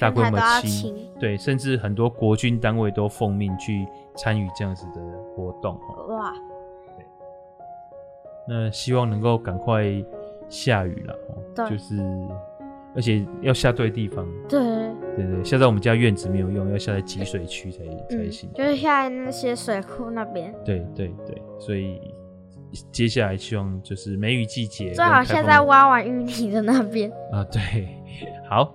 [0.00, 5.00] 大规模清，对，甚至很多国军单位都奉命去参与这样子的
[5.32, 5.78] 活动。
[6.08, 6.32] 哇，
[6.96, 7.06] 对，
[8.48, 9.84] 那希望能够赶快
[10.48, 11.16] 下雨了，
[11.54, 11.96] 对，就是
[12.96, 14.58] 而且要下对地方，对，
[15.14, 22.00] 对对，下在我们家院子没有用，要下在集水区才才行，就是下在那些水库那边，对对对，所以。
[22.92, 27.88] 接下来希望就是梅雨季节，最好现在挖完淤泥的那边 啊，对，
[28.48, 28.74] 好。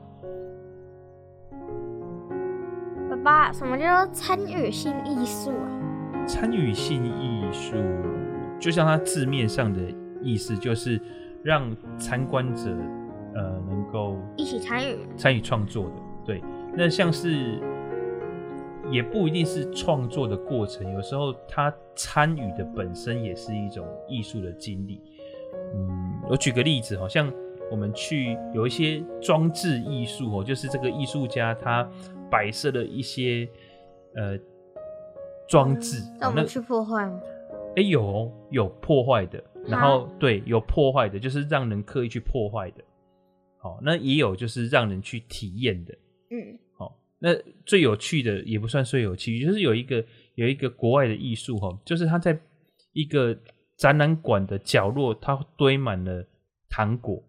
[3.10, 6.26] 爸爸，什么叫做参与性艺术啊？
[6.26, 7.76] 参与性艺术，
[8.60, 9.82] 就像它字面上的
[10.22, 11.00] 意思，就是
[11.44, 12.76] 让参观者
[13.36, 15.96] 呃能够一起参与参与创作的。
[16.26, 16.44] 对，
[16.76, 17.62] 那像是。
[18.90, 25.02] 也不一定是创作的过程，有时候他参与的本身也是一种艺术的经历。
[25.74, 27.32] 嗯，我举个例子，好像
[27.70, 31.90] 我们去有一些装置艺术哦，就是这个艺术家他
[32.30, 33.48] 摆设了一些
[34.16, 34.38] 呃
[35.48, 37.22] 装置，那我们去破坏吗？
[37.76, 42.84] 哎、欸，有有破坏的，然后对，有破坏的，就是让人刻意去破坏的。
[43.58, 45.94] 好，那也有就是让人去体验的。
[46.32, 46.60] 嗯。
[47.24, 47.30] 那
[47.66, 50.04] 最有趣的也不算最有趣，就是有一个
[50.36, 52.38] 有一个国外的艺术哈，就是他在
[52.94, 53.38] 一个
[53.78, 56.26] 展览馆的角落，他堆满了
[56.70, 57.24] 糖果，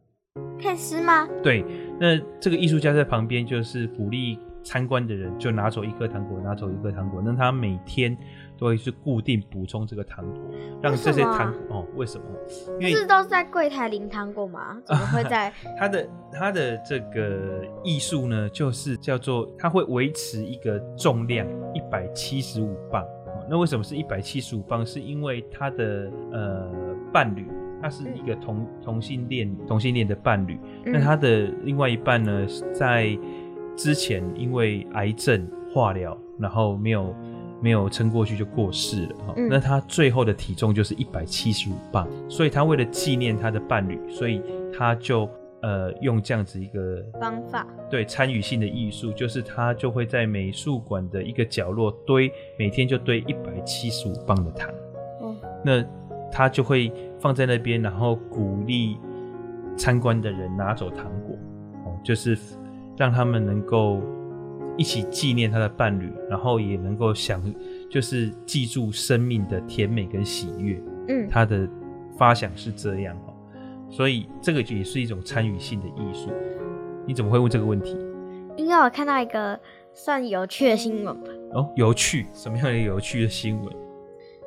[0.58, 1.28] 看诗吗？
[1.42, 1.62] 对，
[2.00, 8.16] 那这个艺术家在旁边就是鼓励参观的人就拿走一颗糖果，拿走一颗糖果，那他每天。
[8.62, 10.40] 都会是固定补充这个糖果，
[10.80, 12.24] 让这些糖果哦，为什么？
[12.78, 14.80] 因为是都是在柜台领糖果吗？
[14.86, 15.52] 怎么会在？
[15.76, 21.44] 他的他的这个艺术呢，就是叫做他会维持一个重量
[21.74, 23.04] 一百七十五磅。
[23.50, 24.86] 那为什么是一百七十五磅？
[24.86, 26.70] 是因为他的呃
[27.12, 27.48] 伴侣，
[27.82, 30.56] 他是一个同同性恋同性恋的伴侣。
[30.84, 33.18] 那他的另外一半呢，在
[33.76, 37.12] 之前因为癌症化疗，然后没有。
[37.62, 44.42] 没有撑过去就过世了哈，嗯、那他最后的体重就是一百七十五磅，所以他为了纪念他的伴侣，所以
[44.76, 45.30] 他就
[45.62, 54.68] 呃用这样子一个方法，对参与性的艺术，就是他就会在美术馆的一个角落堆，每天就堆一百七十五磅的糖，
[55.22, 55.84] 嗯，那
[56.32, 58.96] 他就会放在那边，然后鼓励
[59.76, 61.36] 参观的人拿走糖果，
[61.84, 62.36] 哦，就是
[62.96, 64.00] 让他们能够
[64.76, 67.42] 一起纪念他的伴侣，然后也能够想，
[67.90, 70.82] 就是记住生命的甜美跟喜悦。
[71.08, 71.68] 嗯，他的
[72.16, 73.34] 发想是这样哦，
[73.90, 76.30] 所以这个也是一种参与性的艺术。
[77.06, 77.96] 你怎么会问这个问题？
[78.56, 79.58] 因为我看到一个
[79.92, 81.30] 算有趣的新闻吧。
[81.54, 82.26] 哦，有趣？
[82.32, 83.74] 什么样的有趣的新闻？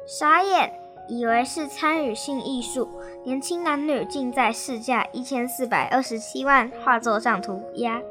[0.07, 0.71] 傻眼，
[1.09, 2.89] 以为是参与性艺术，
[3.25, 8.01] 年轻男女竟在市价一千四百二十七万画作上涂鸦。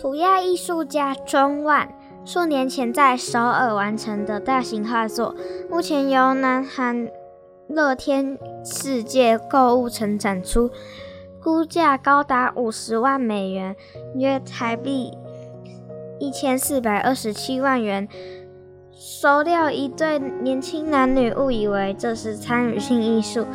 [0.00, 1.86] 涂鸦艺术家钟万
[2.24, 5.36] 数年前在首尔完成的大型画作，
[5.68, 7.06] 目前由南韩
[7.68, 10.70] 乐天世界购物城展出。
[11.42, 13.76] 估价高达五十万美元，
[14.14, 15.12] 约台币
[16.18, 18.08] 一千四百二十七万元。
[18.92, 23.46] 收掉一对年轻男女误以为这是参与性艺术，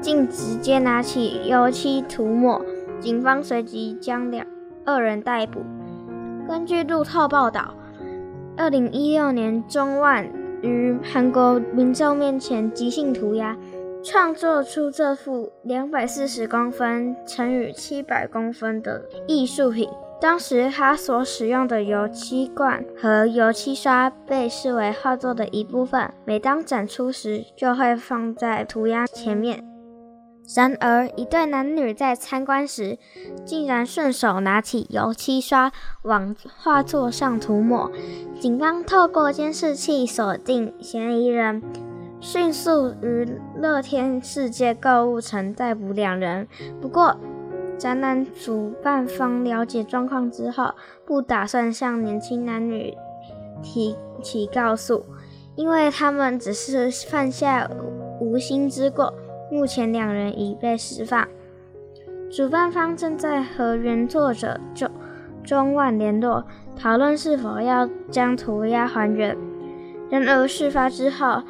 [0.00, 2.60] 竟直接拿起油漆涂抹。
[2.98, 4.44] 警方随即将两
[4.84, 5.60] 二人逮捕。
[6.48, 7.74] 根据路透报道，
[8.56, 10.26] 二零一六年，钟万
[10.62, 13.56] 于韩国民众面前即兴涂鸦。
[14.02, 19.86] 创作出这幅两百四十公分乘以七百公分的艺术品。
[20.18, 29.69] 当时他所使用的油漆罐和油漆刷被视为画作的一部分，每当展出时就会放在涂鸦前面。
[30.56, 32.98] 然而，一对男女在参观时，
[33.44, 35.70] 竟然顺手拿起油漆刷
[36.02, 37.90] 往画作上涂抹。
[38.40, 41.62] 警方透过监视器锁定嫌疑人。
[42.20, 43.26] 迅速于
[43.56, 46.46] 乐天世界购物城逮捕两人。
[46.80, 47.16] 不过，
[47.78, 50.74] 展览主办方了解状况之后，
[51.06, 52.94] 不打算向年轻男女
[53.62, 55.06] 提起告诉，
[55.54, 57.70] 因为他们只是犯下
[58.20, 59.14] 无心之过。
[59.50, 61.26] 目前两人已被释放。
[62.30, 64.88] 主办方正在和原作者中
[65.42, 66.44] 中万联络，
[66.78, 69.36] 讨论是否要将涂鸦还原。
[70.08, 71.42] 然而事发之后，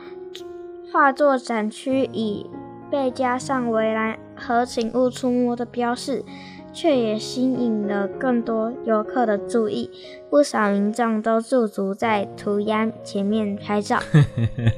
[0.90, 2.48] 画作展区已
[2.90, 6.24] 被加上围栏和“请勿触摸”的标示，
[6.72, 9.90] 却也吸引了更多游客的注意。
[10.28, 13.98] 不少民众都驻足在涂鸦前面拍照，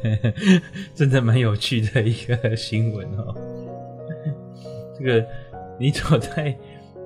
[0.95, 3.34] 真的蛮有趣的一个新闻哦。
[4.99, 5.26] 这个
[5.78, 6.57] 你走在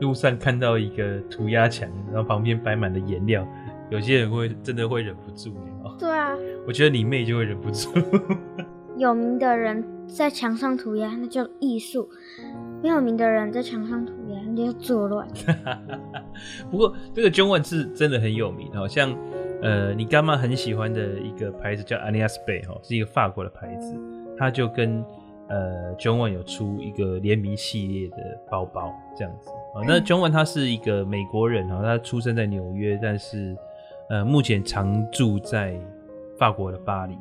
[0.01, 3.47] 路上看到一个涂鸦墙，然后旁边摆满了颜料，
[3.91, 5.51] 有些人会真的会忍不住
[5.83, 5.97] 哦。
[5.99, 6.33] 对啊，
[6.67, 7.91] 我觉得你妹就会忍不住。
[8.99, 12.09] 有名的人在墙上涂鸦，那叫艺术；
[12.87, 15.27] 没有名的人在墙上涂鸦，你要作乱。
[16.71, 19.13] 不过这个 Jungwon 是真的很有名，好像
[19.61, 23.99] 呃，你干妈很喜欢的一个牌子叫 Alliance Bay 哈，是一个法国的牌子，
[24.39, 25.05] 他就跟
[25.49, 28.19] 呃 Jungwon 有出一个联名系列的
[28.49, 29.51] 包包这样子。
[29.75, 33.57] 好，那 Jungwon 他是一个美国人哈，他出生在纽约，但是
[34.11, 35.77] 呃目前常住在
[36.39, 37.19] 法国的巴黎。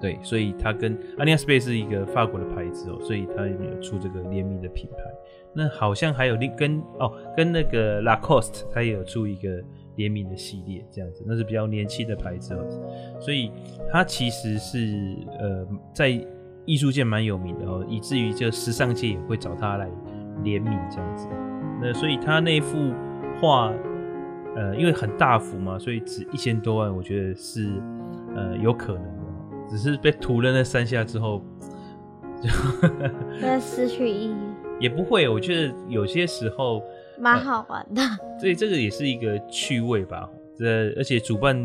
[0.00, 4.98] 对，所以他跟 Alliance 是一个法国的牌子哦，所以他也有出这个联名的品牌。
[5.52, 9.62] 那好像还有另跟哦，跟那个 Lacoste，他也有出一个
[9.96, 12.64] 联名的系列，这样子，那是比较年轻的牌子哦。
[13.20, 13.50] 所以
[13.90, 14.78] 他其实是
[15.38, 16.08] 呃在
[16.64, 19.90] 艺术界蛮有名的哦，以至于这时尚界也会找他来
[20.44, 21.26] 联名这样子。
[21.82, 22.94] 那所以他那幅
[23.40, 23.72] 画，
[24.54, 27.68] 呃，因为很大幅嘛，所以值一千多万，我觉得是
[28.34, 29.09] 呃有可能。
[29.70, 31.40] 只是被涂了那三下之后，
[32.42, 32.48] 就
[33.60, 34.34] 失去意义。
[34.80, 36.82] 也不会，我觉得有些时候
[37.18, 38.02] 蛮好玩的。
[38.40, 40.28] 所以这个也是一个趣味吧。
[40.56, 41.56] 这而且主办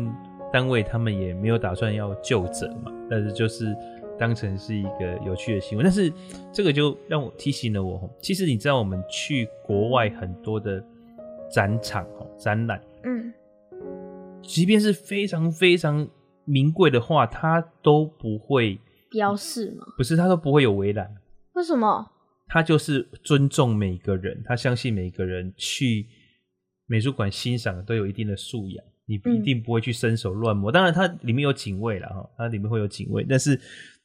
[0.52, 3.74] 单位他们也没有打算要就责嘛，但是就是
[4.18, 5.84] 当成是一个有趣的新闻。
[5.84, 6.12] 但是
[6.52, 10.82] 这个就让我提醒了我，其实你知道我们去国外很多的
[11.50, 12.06] 展场
[12.38, 13.32] 展览，嗯，
[14.42, 16.06] 即便是非常非常。
[16.46, 18.80] 名贵的画，它都不会
[19.10, 19.84] 标示吗？
[19.98, 21.14] 不是，它都不会有围栏。
[21.52, 22.10] 为什么？
[22.48, 26.06] 他就是尊重每个人，他相信每个人去
[26.86, 30.70] 美术馆欣赏都有一定的素养，你不一定不会去伸手乱摸。
[30.70, 33.60] 嗯、当然，它里面有警卫了哈，它里面会有警卫，但是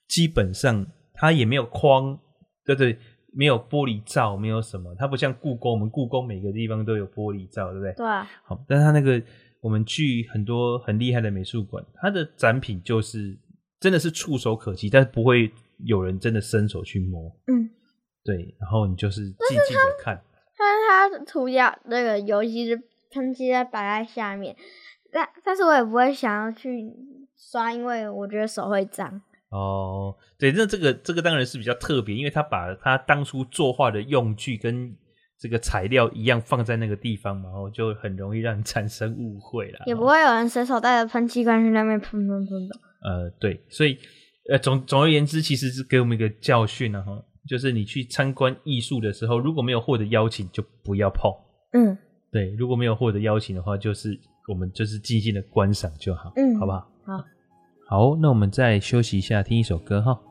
[0.08, 0.84] 基本上
[1.14, 2.18] 它也没有框，
[2.66, 2.98] 对对，
[3.32, 4.96] 没有玻璃罩，没有什么。
[4.96, 7.94] 它不像故宫，我们故宫每个地方都有玻璃罩，对不对？
[7.94, 8.28] 对啊。
[8.44, 9.22] 好，但是它那个。
[9.62, 13.38] 我们去很多很厉害的美术馆，它的展品就是
[13.80, 15.52] 真的是触手可及，但是不会
[15.86, 17.32] 有人真的伸手去摸。
[17.48, 17.70] 嗯，
[18.24, 20.22] 对，然后你就是静静的看。
[20.58, 22.82] 但是它涂鸦那个油漆是
[23.12, 24.56] 喷漆在摆在下面，
[25.12, 26.92] 但但是我也不会想要去
[27.38, 29.22] 刷，因为我觉得手会脏。
[29.50, 34.96] 哦，对，那这个这个当然是比较特别，因为他把他当初作画的用具跟
[35.42, 39.80] 这个材料一样放在那个地方嘛，然后就很容易让你产生误会了。
[39.88, 42.76] 也不会有人随手带着喷气罐去那边喷喷喷的。
[43.04, 43.98] 呃，对，所以
[44.52, 51.32] 呃总总而言之，其实是给我们一个教训啊，哈，就是你去参观艺术的时候，如果没有获得邀请，就不要碰。
[51.74, 51.98] 嗯，
[52.32, 54.16] 对，如果没有获得邀请的话，就是
[54.48, 56.88] 我们就是静静的观赏就好，嗯，好不好？
[57.04, 57.26] 好，
[57.88, 60.22] 好，那我们再休息一下，听一首歌哈。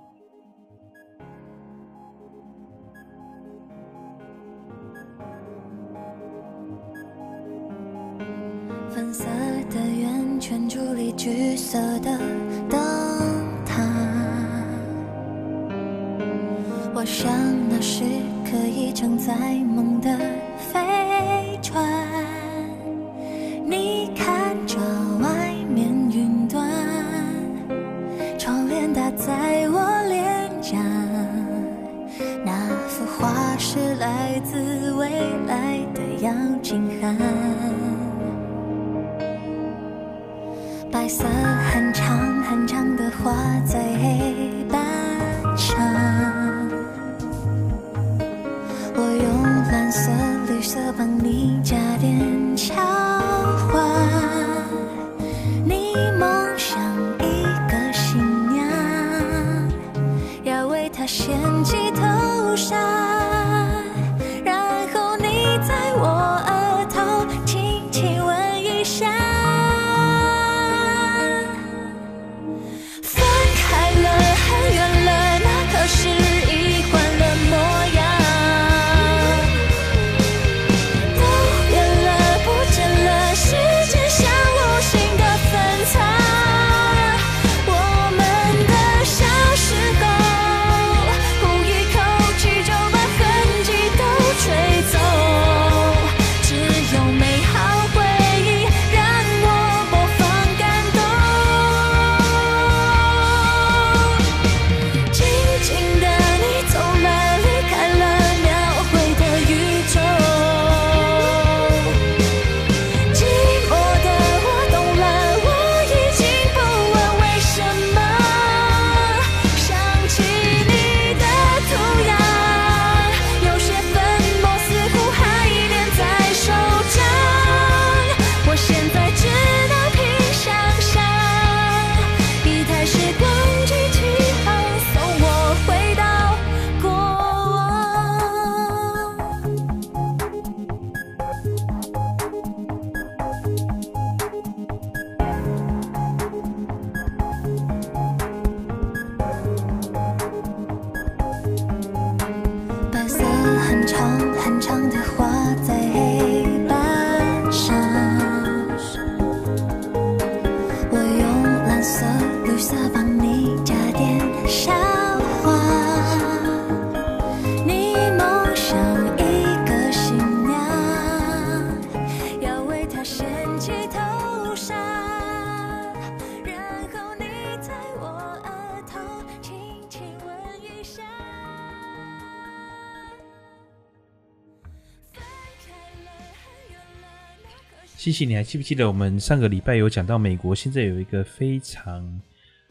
[188.10, 192.02] 西西，你还记不记得我们上个礼拜有讲到美国现在有一个非常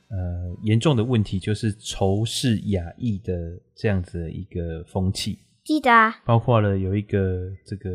[0.09, 3.33] 呃严重的问题，就是仇视亚裔的
[3.73, 7.89] 这样子的一个风气，记得啊，包括了有一个这个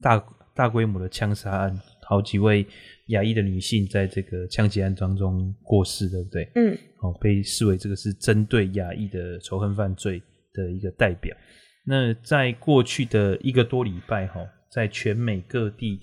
[0.00, 0.24] 大
[0.54, 2.64] 大规模的枪杀案，好几位
[3.08, 6.48] 亚裔的女性在这个枪击案当中过世，对不对？
[6.54, 10.22] 嗯，哦，被视为这个是针对亚裔的仇恨犯罪
[10.52, 11.36] 的一个代表。
[11.84, 16.00] 那在过去的一个多礼拜，哈，在全美各地。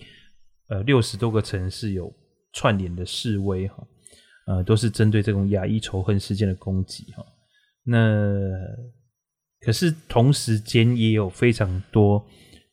[0.67, 2.11] 呃，六十多个城市有
[2.51, 3.87] 串联的示威哈，
[4.47, 7.23] 呃，都是针对这种亚裔仇恨事件的攻击哈。
[7.83, 8.49] 那
[9.61, 12.25] 可是同时间也有非常多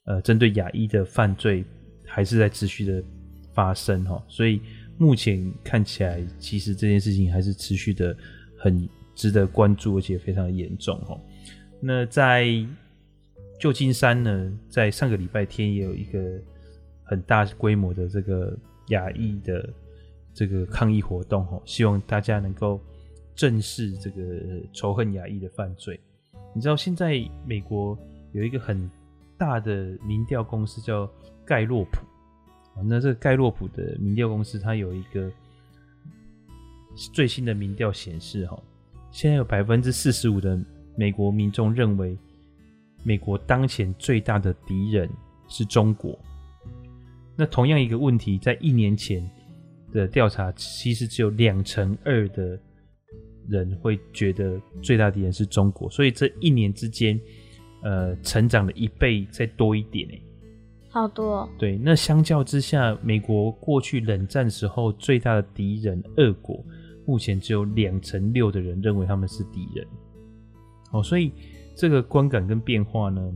[0.07, 1.63] 呃针对亚裔的犯罪
[2.07, 3.05] 还是在持续的
[3.53, 4.59] 发生哈，所以
[4.97, 8.17] 目前看起来，其实这件事情还是持续的
[8.59, 11.21] 很值得关注，而且非常的严重哈。
[11.79, 12.47] 那在
[13.61, 16.41] 旧金山呢，在上个礼拜天也有一个。
[17.13, 18.57] 很大规模的这个
[18.89, 19.69] 亚裔的
[20.33, 22.81] 这个抗议活动，哈，希望大家能够
[23.35, 24.23] 正视这个
[24.73, 26.01] 仇恨亚裔的犯罪。
[26.55, 27.99] 你知道现在美国
[28.33, 28.91] 有一个很
[29.37, 31.07] 大的民调公司叫
[31.45, 31.99] 盖洛普，
[32.83, 35.31] 那这个盖洛普的民调公司，它有一个
[37.13, 38.59] 最新的民调显示，哈，
[39.11, 40.59] 现在有百分之四十五的
[40.97, 42.17] 美国民众认为
[43.03, 45.07] 美国当前最大的敌人
[45.47, 46.19] 是中国。
[47.37, 49.29] 那同样一个问题，在一年前
[49.93, 52.59] 的调查，其实只有两成二的
[53.49, 57.19] 人会觉得最大敌人是中国，所以这一年之间，
[57.83, 60.23] 呃，成长了一倍再多一点诶。
[60.91, 61.49] 好多哦。
[61.59, 66.65] 对，那相较之下，美国过去冷战时候最大的敌人俄国，
[67.07, 69.87] 目前只有两成六的人认为他们是敌人。
[70.93, 71.33] 哦，所以
[71.75, 73.35] 这个观感跟变化呢，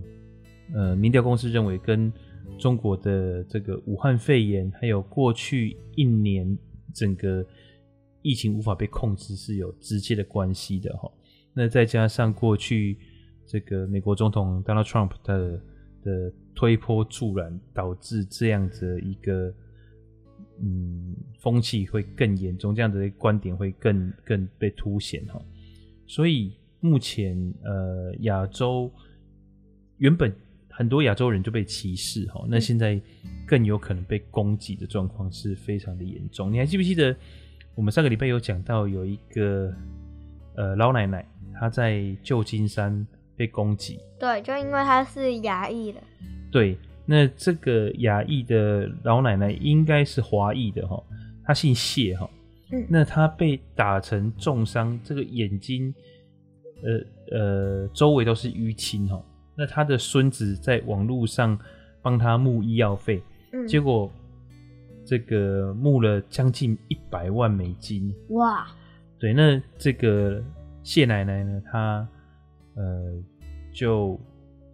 [0.74, 2.12] 呃，民调公司认为跟
[2.58, 6.56] 中国的这个武汉肺炎，还有过去一年
[6.94, 7.46] 整个
[8.22, 11.10] 疫情无法被控制是有直接的关系的哈。
[11.52, 12.98] 那再加上过去
[13.46, 15.60] 这个美国总统 Donald Trump 的
[16.02, 19.54] 的推波助澜，导致这样子一个
[20.60, 25.38] 嗯风气会更严重，这样子的观点会更更被凸显哈。
[26.06, 28.90] 所以目前呃亚洲
[29.98, 30.32] 原本。
[30.76, 33.00] 很多亚洲人就被歧视哈，那现在
[33.46, 36.52] 更有可能被攻击的状况是非常的严重。
[36.52, 37.16] 你还记不记得
[37.74, 39.72] 我们上个礼拜有讲到有一个
[40.54, 41.26] 呃老奶奶，
[41.58, 43.98] 她在旧金山被攻击？
[44.18, 46.00] 对，就因为她是亚裔的。
[46.52, 51.02] 对，那这个亚裔的老奶奶应该是华裔的哈，
[51.42, 52.28] 她姓谢哈。
[52.70, 52.86] 嗯。
[52.90, 55.94] 那她被打成重伤，这个眼睛
[56.82, 59.24] 呃呃周围都是淤青哈。
[59.56, 61.58] 那他的孙子在网络上
[62.02, 64.10] 帮他募医药费，嗯，结果
[65.04, 68.14] 这个募了将近一百万美金。
[68.28, 68.66] 哇！
[69.18, 70.42] 对，那这个
[70.82, 72.06] 谢奶奶呢，她
[72.74, 73.14] 呃
[73.72, 74.20] 就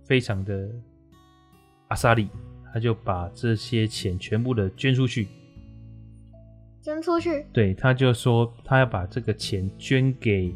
[0.05, 0.69] 非常的
[1.89, 2.29] 阿萨里，
[2.73, 5.29] 她就把这些钱全部的捐出去，
[6.81, 7.47] 捐出去。
[7.53, 10.53] 对，她就说她要把这个钱捐给。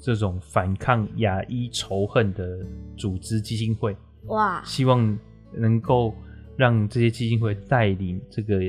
[0.00, 2.64] 这种反抗亚裔仇恨的
[2.96, 3.96] 组织基金会，
[4.26, 5.18] 哇，希望
[5.52, 6.14] 能够
[6.56, 8.62] 让这些基金会带领这个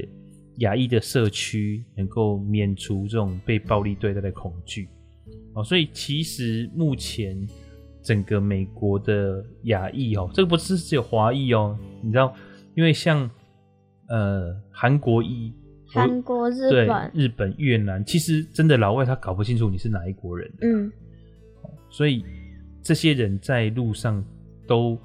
[0.57, 4.89] 亚裔的社区能够免除这种被暴力对待的恐惧。
[5.53, 7.47] 哦，所以其实目前
[8.01, 12.33] 整个美国的亚裔哦，这个不是只有华裔哦，你知道，
[12.75, 13.29] 因为像
[14.07, 15.53] 呃韩国裔、
[15.85, 20.91] 韩国、日本、日本、越南，其实真的老外他搞不清楚你是哪一国人，嗯。
[21.89, 22.23] 所以
[22.81, 24.23] 这些人在路上
[24.67, 24.97] 都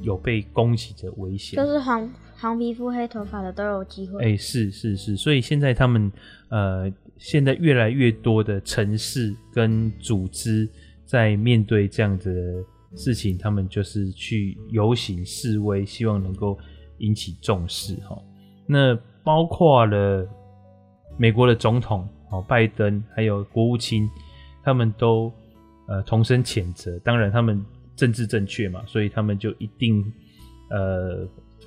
[0.00, 4.22] 有被攻击的危险，就是黄黄皮肤黑头发的都有机会。
[4.22, 6.10] 哎、欸，是是是，所以现在他们
[6.48, 10.68] 呃，现在越来越多的城市跟组织
[11.04, 16.58] 在面对这样子的事情，他们就是去游行示威，希望能够
[16.98, 18.20] 引起重视哈。
[18.66, 20.28] 那包括了
[21.16, 24.08] 美国的总统哦，拜登，还有国务卿，
[24.64, 25.32] 他们都。
[25.88, 27.64] 呃，同声谴责，当然他们
[27.96, 30.04] 政治正确嘛，所以他们就一定
[30.70, 31.26] 呃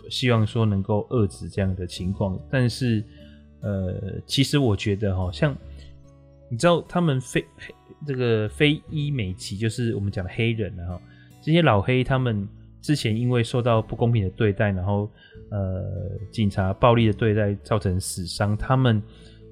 [0.09, 2.39] 希望说能够遏制这样的情况。
[2.49, 3.03] 但是
[3.61, 5.55] 呃，其实我觉得哈，像
[6.49, 7.45] 你知道他们非
[8.05, 10.99] 这个非裔美籍，就是我们讲的黑人哈，
[11.41, 12.47] 这些老黑他们
[12.81, 15.09] 之前因为受到不公平的对待，然后
[15.49, 15.83] 呃
[16.31, 19.01] 警察暴力的对待造成死伤，他们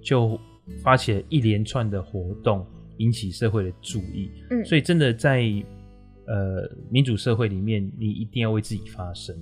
[0.02, 0.40] 就
[0.84, 2.66] 发起了一连串的活动。
[2.98, 5.42] 引起社会的注意，嗯，所以真的在
[6.28, 9.36] 呃民主社会里面，你一定要为自己发声。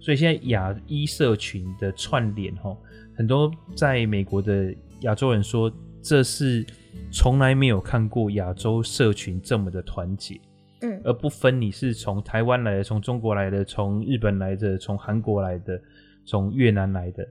[0.00, 2.76] 所以现在亚裔社群的串联，哈，
[3.16, 5.72] 很多在美国的亚洲人说，
[6.02, 6.64] 这是
[7.12, 10.40] 从来没有看过亚洲社群这么的团结，
[10.82, 15.80] 嗯，而不分你是从台湾来的、从中国来的、从日本来的、从韩国来的、
[16.24, 17.28] 从越南来的，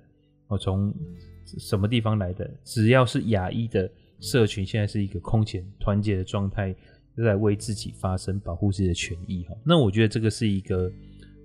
[0.47, 0.93] 哦，从
[1.45, 3.89] 什么地方来的，只要是亚裔的。
[4.19, 6.75] 社群现在是一个空前团结的状态，
[7.15, 9.55] 都在为自己发声，保护自己的权益哈。
[9.63, 10.91] 那我觉得这个是一个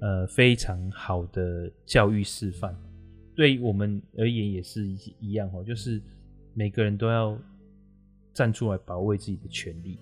[0.00, 2.74] 呃非常好的教育示范，
[3.34, 4.86] 对我们而言也是
[5.20, 6.00] 一样哈，就是
[6.54, 7.38] 每个人都要
[8.32, 9.98] 站出来保卫自己的权利。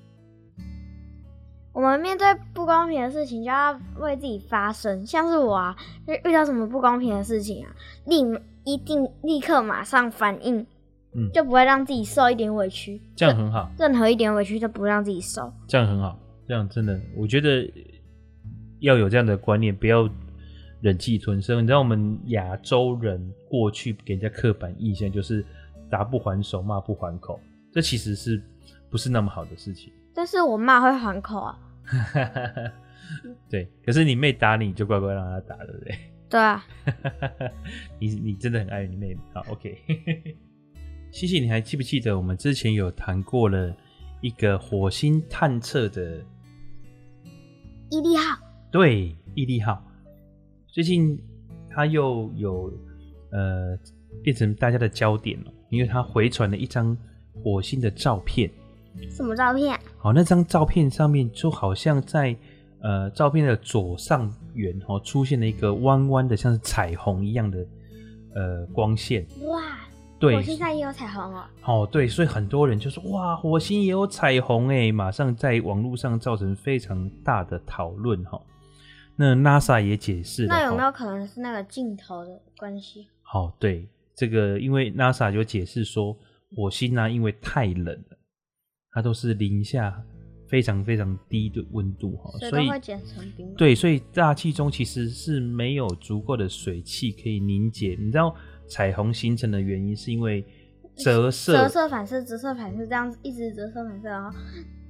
[1.72, 5.06] 我们面对不公平的事情，就要为自己发声。
[5.06, 5.76] 像是我啊，
[6.24, 7.74] 遇到什么不公平的事情啊，
[8.06, 8.16] 立
[8.64, 10.66] 一定立刻马上反应。
[11.14, 13.70] 嗯，就不会让自己受一点委屈，这样很好。
[13.78, 16.18] 任何一点委屈都不会让自己受，这样很好。
[16.46, 17.72] 这样真的，我觉得
[18.80, 20.08] 要有这样的观念，不要
[20.80, 21.62] 忍气吞声。
[21.62, 25.44] 你知道，我们亚洲人过去给人家刻板印象就是
[25.88, 27.38] 打不还手，骂不还口，
[27.72, 28.42] 这其实是
[28.90, 29.92] 不是那么好的事情？
[30.12, 31.58] 但是我骂会还口啊。
[33.48, 35.98] 对，可是你妹打你，就乖乖让她打，对不对？
[36.28, 36.64] 对啊。
[38.00, 39.20] 你你真的很爱你妹妹。
[39.32, 39.78] 好，OK。
[41.12, 43.74] 西西，你还记不记得我们之前有谈过了
[44.20, 46.22] 一个火星探测的
[47.90, 48.38] 毅力号？
[48.70, 49.82] 对，毅力号，
[50.68, 51.20] 最近
[51.68, 52.72] 它又有
[53.32, 53.76] 呃
[54.22, 56.96] 变成大家的焦点了，因为它回传了一张
[57.42, 58.48] 火星的照片。
[59.10, 59.78] 什么照片？
[59.98, 62.36] 好，那张照片上面就好像在
[62.82, 67.66] 呃照片的左上缘哦，出现了一个弯弯的像是彩虹一样的
[68.36, 69.26] 呃光线。
[69.46, 69.79] 哇！
[70.20, 71.44] 对，火星上也有彩虹哦。
[71.64, 78.38] 哦，对，所以很多人就说哇，火星也有彩虹哎，马上在网络上造成非常大的讨论哈。
[79.16, 83.08] 那 NASA 也解释了，那有没有可能是那个镜头的关系？
[83.22, 86.14] 好，对，这个因为 NASA 就解释说，
[86.54, 88.18] 火星呢、啊、因为太冷了，
[88.92, 90.02] 它都是零下
[90.48, 93.54] 非常非常低的温度哈，所以会结成冰。
[93.54, 98.34] 对，所以大气中其实是没有足够的水汽可以凝结，你知道。
[98.70, 100.46] 彩虹形成的原因是因为
[100.96, 104.38] 折射、折射反射、折射反射这样子一直折射反射，然后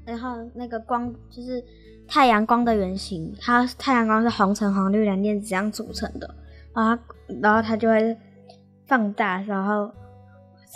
[0.05, 1.64] 然后那个光就是
[2.07, 6.35] 太阳光的原型，它太阳光是红橙黄绿蓝靛紫这样组成的，
[6.74, 7.03] 然后
[7.41, 8.16] 然后它就会
[8.87, 9.91] 放大，然后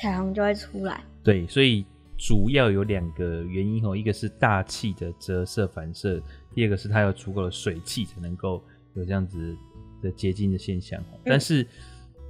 [0.01, 1.05] 彩虹就会出来。
[1.23, 1.85] 对，所以
[2.17, 6.23] 主要有两个原因哦，一个是大气的折射反射，
[6.55, 8.63] 第二个是它有足够的水汽才能够
[8.95, 9.55] 有这样子
[10.01, 11.03] 的结晶的现象。
[11.25, 11.63] 但是。
[11.63, 11.69] 嗯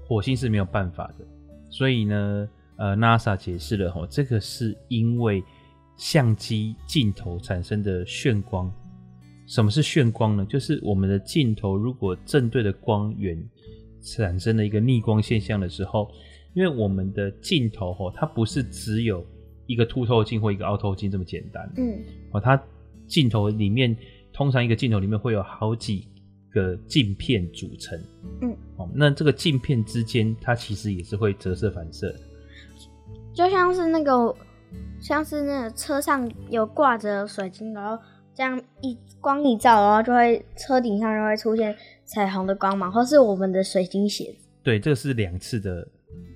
[0.07, 1.25] 火星是没有办法的，
[1.71, 5.43] 所以呢，呃，NASA 解释了吼，这个是因为
[5.97, 8.73] 相机镜头产生的眩光。
[9.47, 10.47] 什么是眩光呢？
[10.47, 13.39] 就是我们的镜头如果正对的光源
[14.01, 16.11] 产生了一个逆光现象的时候，
[16.55, 19.25] 因为我们的镜头吼，它不是只有
[19.67, 21.99] 一个凸透镜或一个凹透镜这么简单，嗯，
[22.33, 22.63] 哦，它
[23.07, 23.95] 镜头里面
[24.33, 26.09] 通常一个镜头里面会有好几
[26.55, 28.01] 个镜片组成，
[28.41, 32.15] 嗯，哦，那这个镜片之间，它其实也是会折射反射，
[33.35, 34.33] 就像是那个，
[35.01, 38.01] 像是那个车上有挂着水晶，然后
[38.33, 44.33] 这样一光一照，然后就会车顶上就会出现彩虹的光芒，或是我们的水晶鞋。
[44.63, 45.87] 对，这是两次的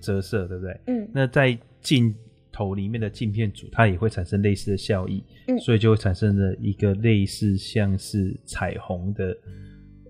[0.01, 0.81] 折射，对不对？
[0.89, 2.13] 嗯，那在镜
[2.51, 9.37] 头里面的镜片组，它也会产生类似的效益，嗯，所以就会产生了一个类似像是彩虹的。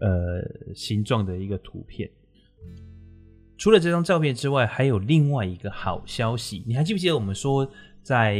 [0.00, 2.08] 呃，形状的一个图片。
[3.56, 6.62] 除了这张照片之外，还有另外一个好消息。
[6.66, 7.68] 你还记不记得我们说，
[8.02, 8.36] 在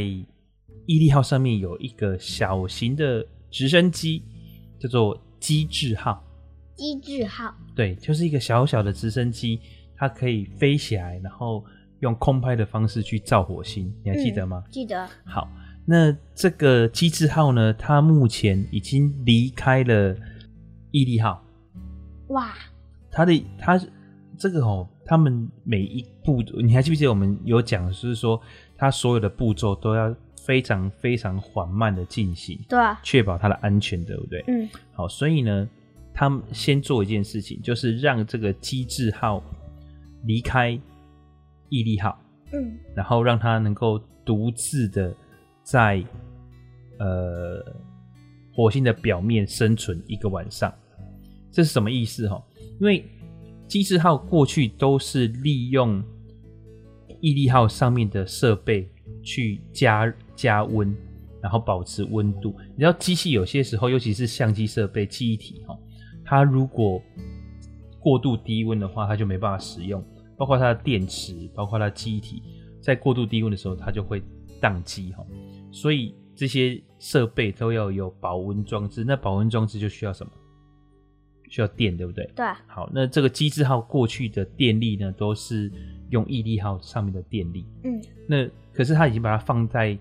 [0.85, 4.23] 毅力号上面有一个小型的直升机，
[4.79, 6.23] 叫做机智号。
[6.75, 9.59] 机智号，对，就是一个小小的直升机，
[9.97, 11.65] 它可以飞起来，然后
[11.99, 13.93] 用空拍的方式去照火星。
[14.01, 14.63] 你还记得吗？
[14.65, 15.05] 嗯，记得。
[15.25, 15.51] 好，
[15.85, 20.15] 那这个机智号呢，它目前已经离开了
[20.91, 21.45] 毅力号。
[22.29, 22.53] 哇，
[23.11, 23.79] 他的他
[24.37, 28.41] 这个哦，他们每一步，你还记不记得我们有讲，就是说
[28.77, 34.43] 他所有的步骤都要非常非常缓慢的进行，对啊，确保它的安全，对不对？
[34.47, 35.67] 嗯，好，所以呢，
[36.13, 39.43] 他们先做一件事情，就是让这个机智号
[40.23, 40.79] 离开
[41.69, 42.17] 毅力号，
[42.53, 45.13] 嗯，然后让它能够独自的
[45.63, 46.03] 在
[46.99, 47.63] 呃
[48.53, 50.73] 火星的表面生存一个晚上。
[51.51, 52.41] 这是什么意思哈？
[52.79, 53.05] 因为
[53.67, 56.03] 机智号过去都是利用
[57.21, 58.89] 毅力号上面的设备
[59.23, 60.95] 去加加温，
[61.41, 62.55] 然后保持温度。
[62.75, 65.77] 你知道机器有些时候，尤其是相机设备、记忆体哈，
[66.23, 67.01] 它如果
[67.99, 70.03] 过度低温的话，它就没办法使用。
[70.37, 72.41] 包括它的电池，包括它的记忆体，
[72.81, 74.23] 在过度低温的时候，它就会
[74.61, 75.25] 宕机哈。
[75.69, 79.03] 所以这些设备都要有保温装置。
[79.03, 80.31] 那保温装置就需要什么？
[81.49, 82.29] 需要电，对不对？
[82.35, 82.45] 对。
[82.67, 85.69] 好，那这个机智号过去的电力呢，都是
[86.11, 87.65] 用毅力号上面的电力。
[87.83, 87.99] 嗯。
[88.27, 89.97] 那可是它已经把它放在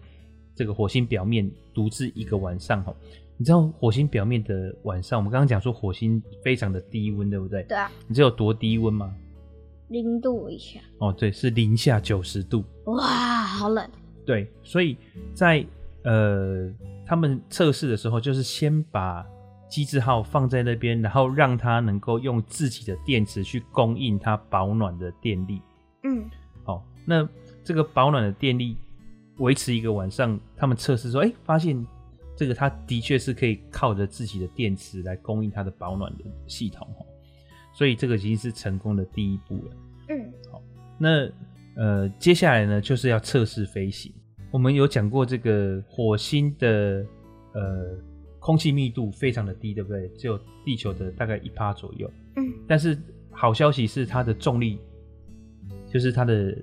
[0.55, 2.85] 这个火星表面，独自一个晚上。
[2.85, 2.95] 哈，
[3.39, 7.63] 你知道火星表面的晚上，我们刚刚讲说火星非常的低温，对不对？
[7.63, 7.91] 对啊。
[8.07, 9.13] 你知道有多低温吗？
[9.89, 10.79] 零度以下。
[10.99, 12.63] 哦，对，是零下九十度。
[12.85, 13.91] 哇，好冷。
[14.27, 14.99] 对，所以
[15.33, 15.65] 在
[16.05, 16.71] 呃
[17.07, 19.27] 他们测试的时候，就是先把。
[19.69, 25.61] 机制号放在那边，然后让它能够用自己的电池去供应它保暖的电力。
[26.05, 26.25] 嗯，
[26.65, 27.29] 好，那
[27.63, 28.77] 这个保暖的电力
[29.37, 31.87] 维持一个晚上，他们测试说，哎、欸，发现
[32.35, 36.89] 这个它的确是可以靠着自己的电池来供应它的保暖的系统。
[37.75, 39.77] 所以这个已经是成功的第一步了。
[40.09, 40.63] 嗯，好，
[40.97, 41.29] 那
[41.77, 44.13] 呃，接下来呢，就是要测试飞行。
[44.51, 47.05] 我们有讲过这个火星的
[47.53, 47.99] 呃。
[48.49, 50.09] 空气密度非常的低，对不对？
[50.17, 52.11] 只有地球的大概一趴左右。
[52.37, 52.99] 嗯，但是
[53.31, 54.79] 好消息是它的重力，
[55.93, 56.57] 就是它的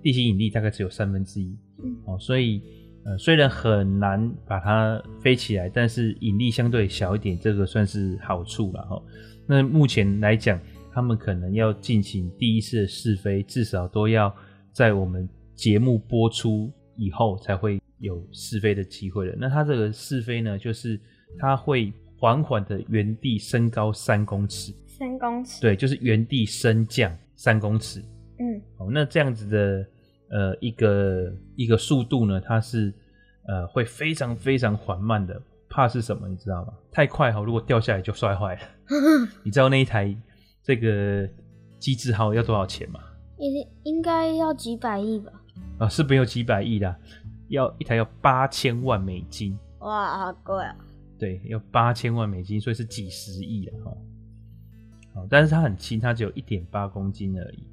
[0.00, 1.58] 地心引力大概只有三分之一。
[1.82, 2.62] 嗯，哦，所以
[3.04, 9.02] 呃，虽然很难把它飞起来，但是引力相对小一点，这个算是好处了哈。
[9.44, 10.56] 那目前来讲，
[10.92, 14.32] 他们可能要进行第一次的试飞，至少都要
[14.70, 19.34] 在我们节目播出以后才会有试飞的机会了。
[19.36, 21.00] 那它这个试飞呢，就是
[21.38, 28.02] 它会缓缓的原地升高三公尺，三公尺，对，就是原地升降三公尺。
[28.38, 29.86] 嗯，好，那这样子的
[30.30, 32.92] 呃一个一个速度呢，它是
[33.46, 36.72] 呃会非常非常缓慢的，怕是什么你知道吗？
[36.90, 38.60] 太快哈，如果掉下来就摔坏了。
[39.44, 40.16] 你知道那一台
[40.62, 41.28] 这个
[41.78, 43.00] 机智号要多少钱吗？
[43.38, 45.32] 应应该要几百亿吧？
[45.78, 46.96] 啊，是没有几百亿的，
[47.48, 49.58] 要一台要八千万美金。
[49.80, 50.74] 哇，好贵啊！
[51.18, 53.96] 对，要八千万美金，所以是几十亿了哈。
[55.14, 57.66] 好，但是它很轻，它只有一点八公斤而已。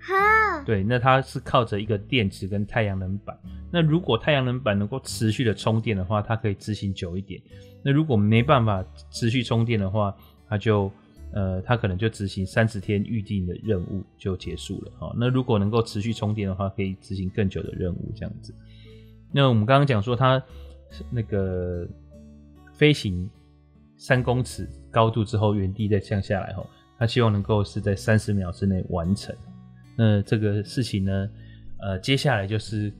[0.00, 3.36] 哈，对，那它是靠着一个电池跟太阳能板。
[3.70, 7.42] 那如果太阳能板能够持续的充电的话，它可以执行久一点。
[7.82, 10.16] 那如果没办法持续充电的话，
[10.48, 10.90] 它就
[11.32, 14.92] 呃，它可能就执行三十天预定的任务就结束了。
[14.98, 18.54] 好，那如果能够持续充电的话，可以执行更久的任务这样子。
[19.32, 20.42] 那我们刚刚讲说它
[21.10, 21.86] 那个
[22.78, 23.28] 飞行
[23.96, 26.64] 三公尺高度之后原地再降下来后，
[26.96, 29.34] 他希望能够是在三十秒之内完成。
[29.96, 31.30] 那这个事情呢，
[31.80, 32.92] 呃，接下来就是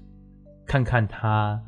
[0.66, 1.62] 看看他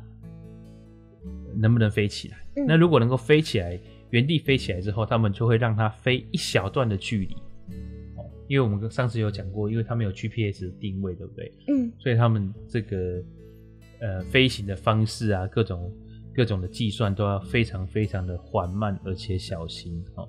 [1.55, 2.37] 能不能飞起来。
[2.57, 7.33] 嗯、那如果能够飞起来，原地飞起来之后，他们就会让它飞一小段的距离。
[8.17, 11.49] 哦，因为我们上次有讲过，因为他们有 GPS 定位，对不对？
[11.69, 11.89] 嗯。
[11.97, 13.23] 所以他们这个
[14.01, 15.89] 呃飞行的方式啊，各种
[16.35, 20.03] 各种的计算都要非常非常的缓慢而且小心。
[20.15, 20.27] 哦，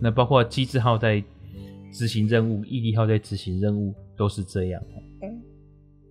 [0.00, 1.22] 那包括机智号在
[1.92, 3.94] 执行任务，毅力号在执行任务。
[4.16, 4.80] 都是这样。
[5.22, 5.42] 嗯，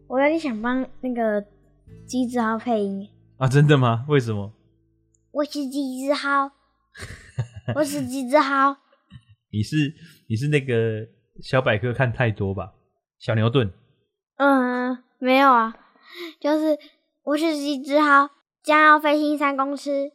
[0.10, 1.42] 我有点想帮那个
[2.06, 3.48] 机智号配音啊！
[3.48, 4.06] 真的吗？
[4.10, 4.52] 为什么？
[5.32, 6.52] 我是机智号，
[7.76, 8.76] 我是机智号。
[9.54, 9.94] 你是
[10.28, 11.08] 你是那个
[11.42, 12.74] 小百科看太多吧？
[13.20, 13.72] 小牛顿。
[14.36, 15.74] 嗯，没有啊，
[16.42, 16.78] 就是
[17.24, 18.30] 我是机智号，
[18.64, 20.14] 将要飞行三公尺，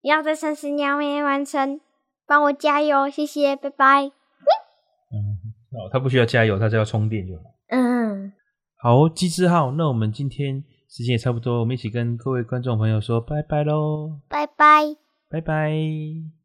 [0.00, 1.80] 要在三十秒内完成，
[2.26, 4.04] 帮我加油，谢谢，拜拜。
[4.06, 5.36] 嗯
[5.72, 7.42] 哦，他不需要加油，他只要充电就好。
[7.68, 8.32] 嗯，
[8.76, 14.96] 好，机智号，那我们今天时间也差不多，我们一起跟各位观众朋友说拜拜喽，拜拜，
[15.30, 16.41] 拜拜。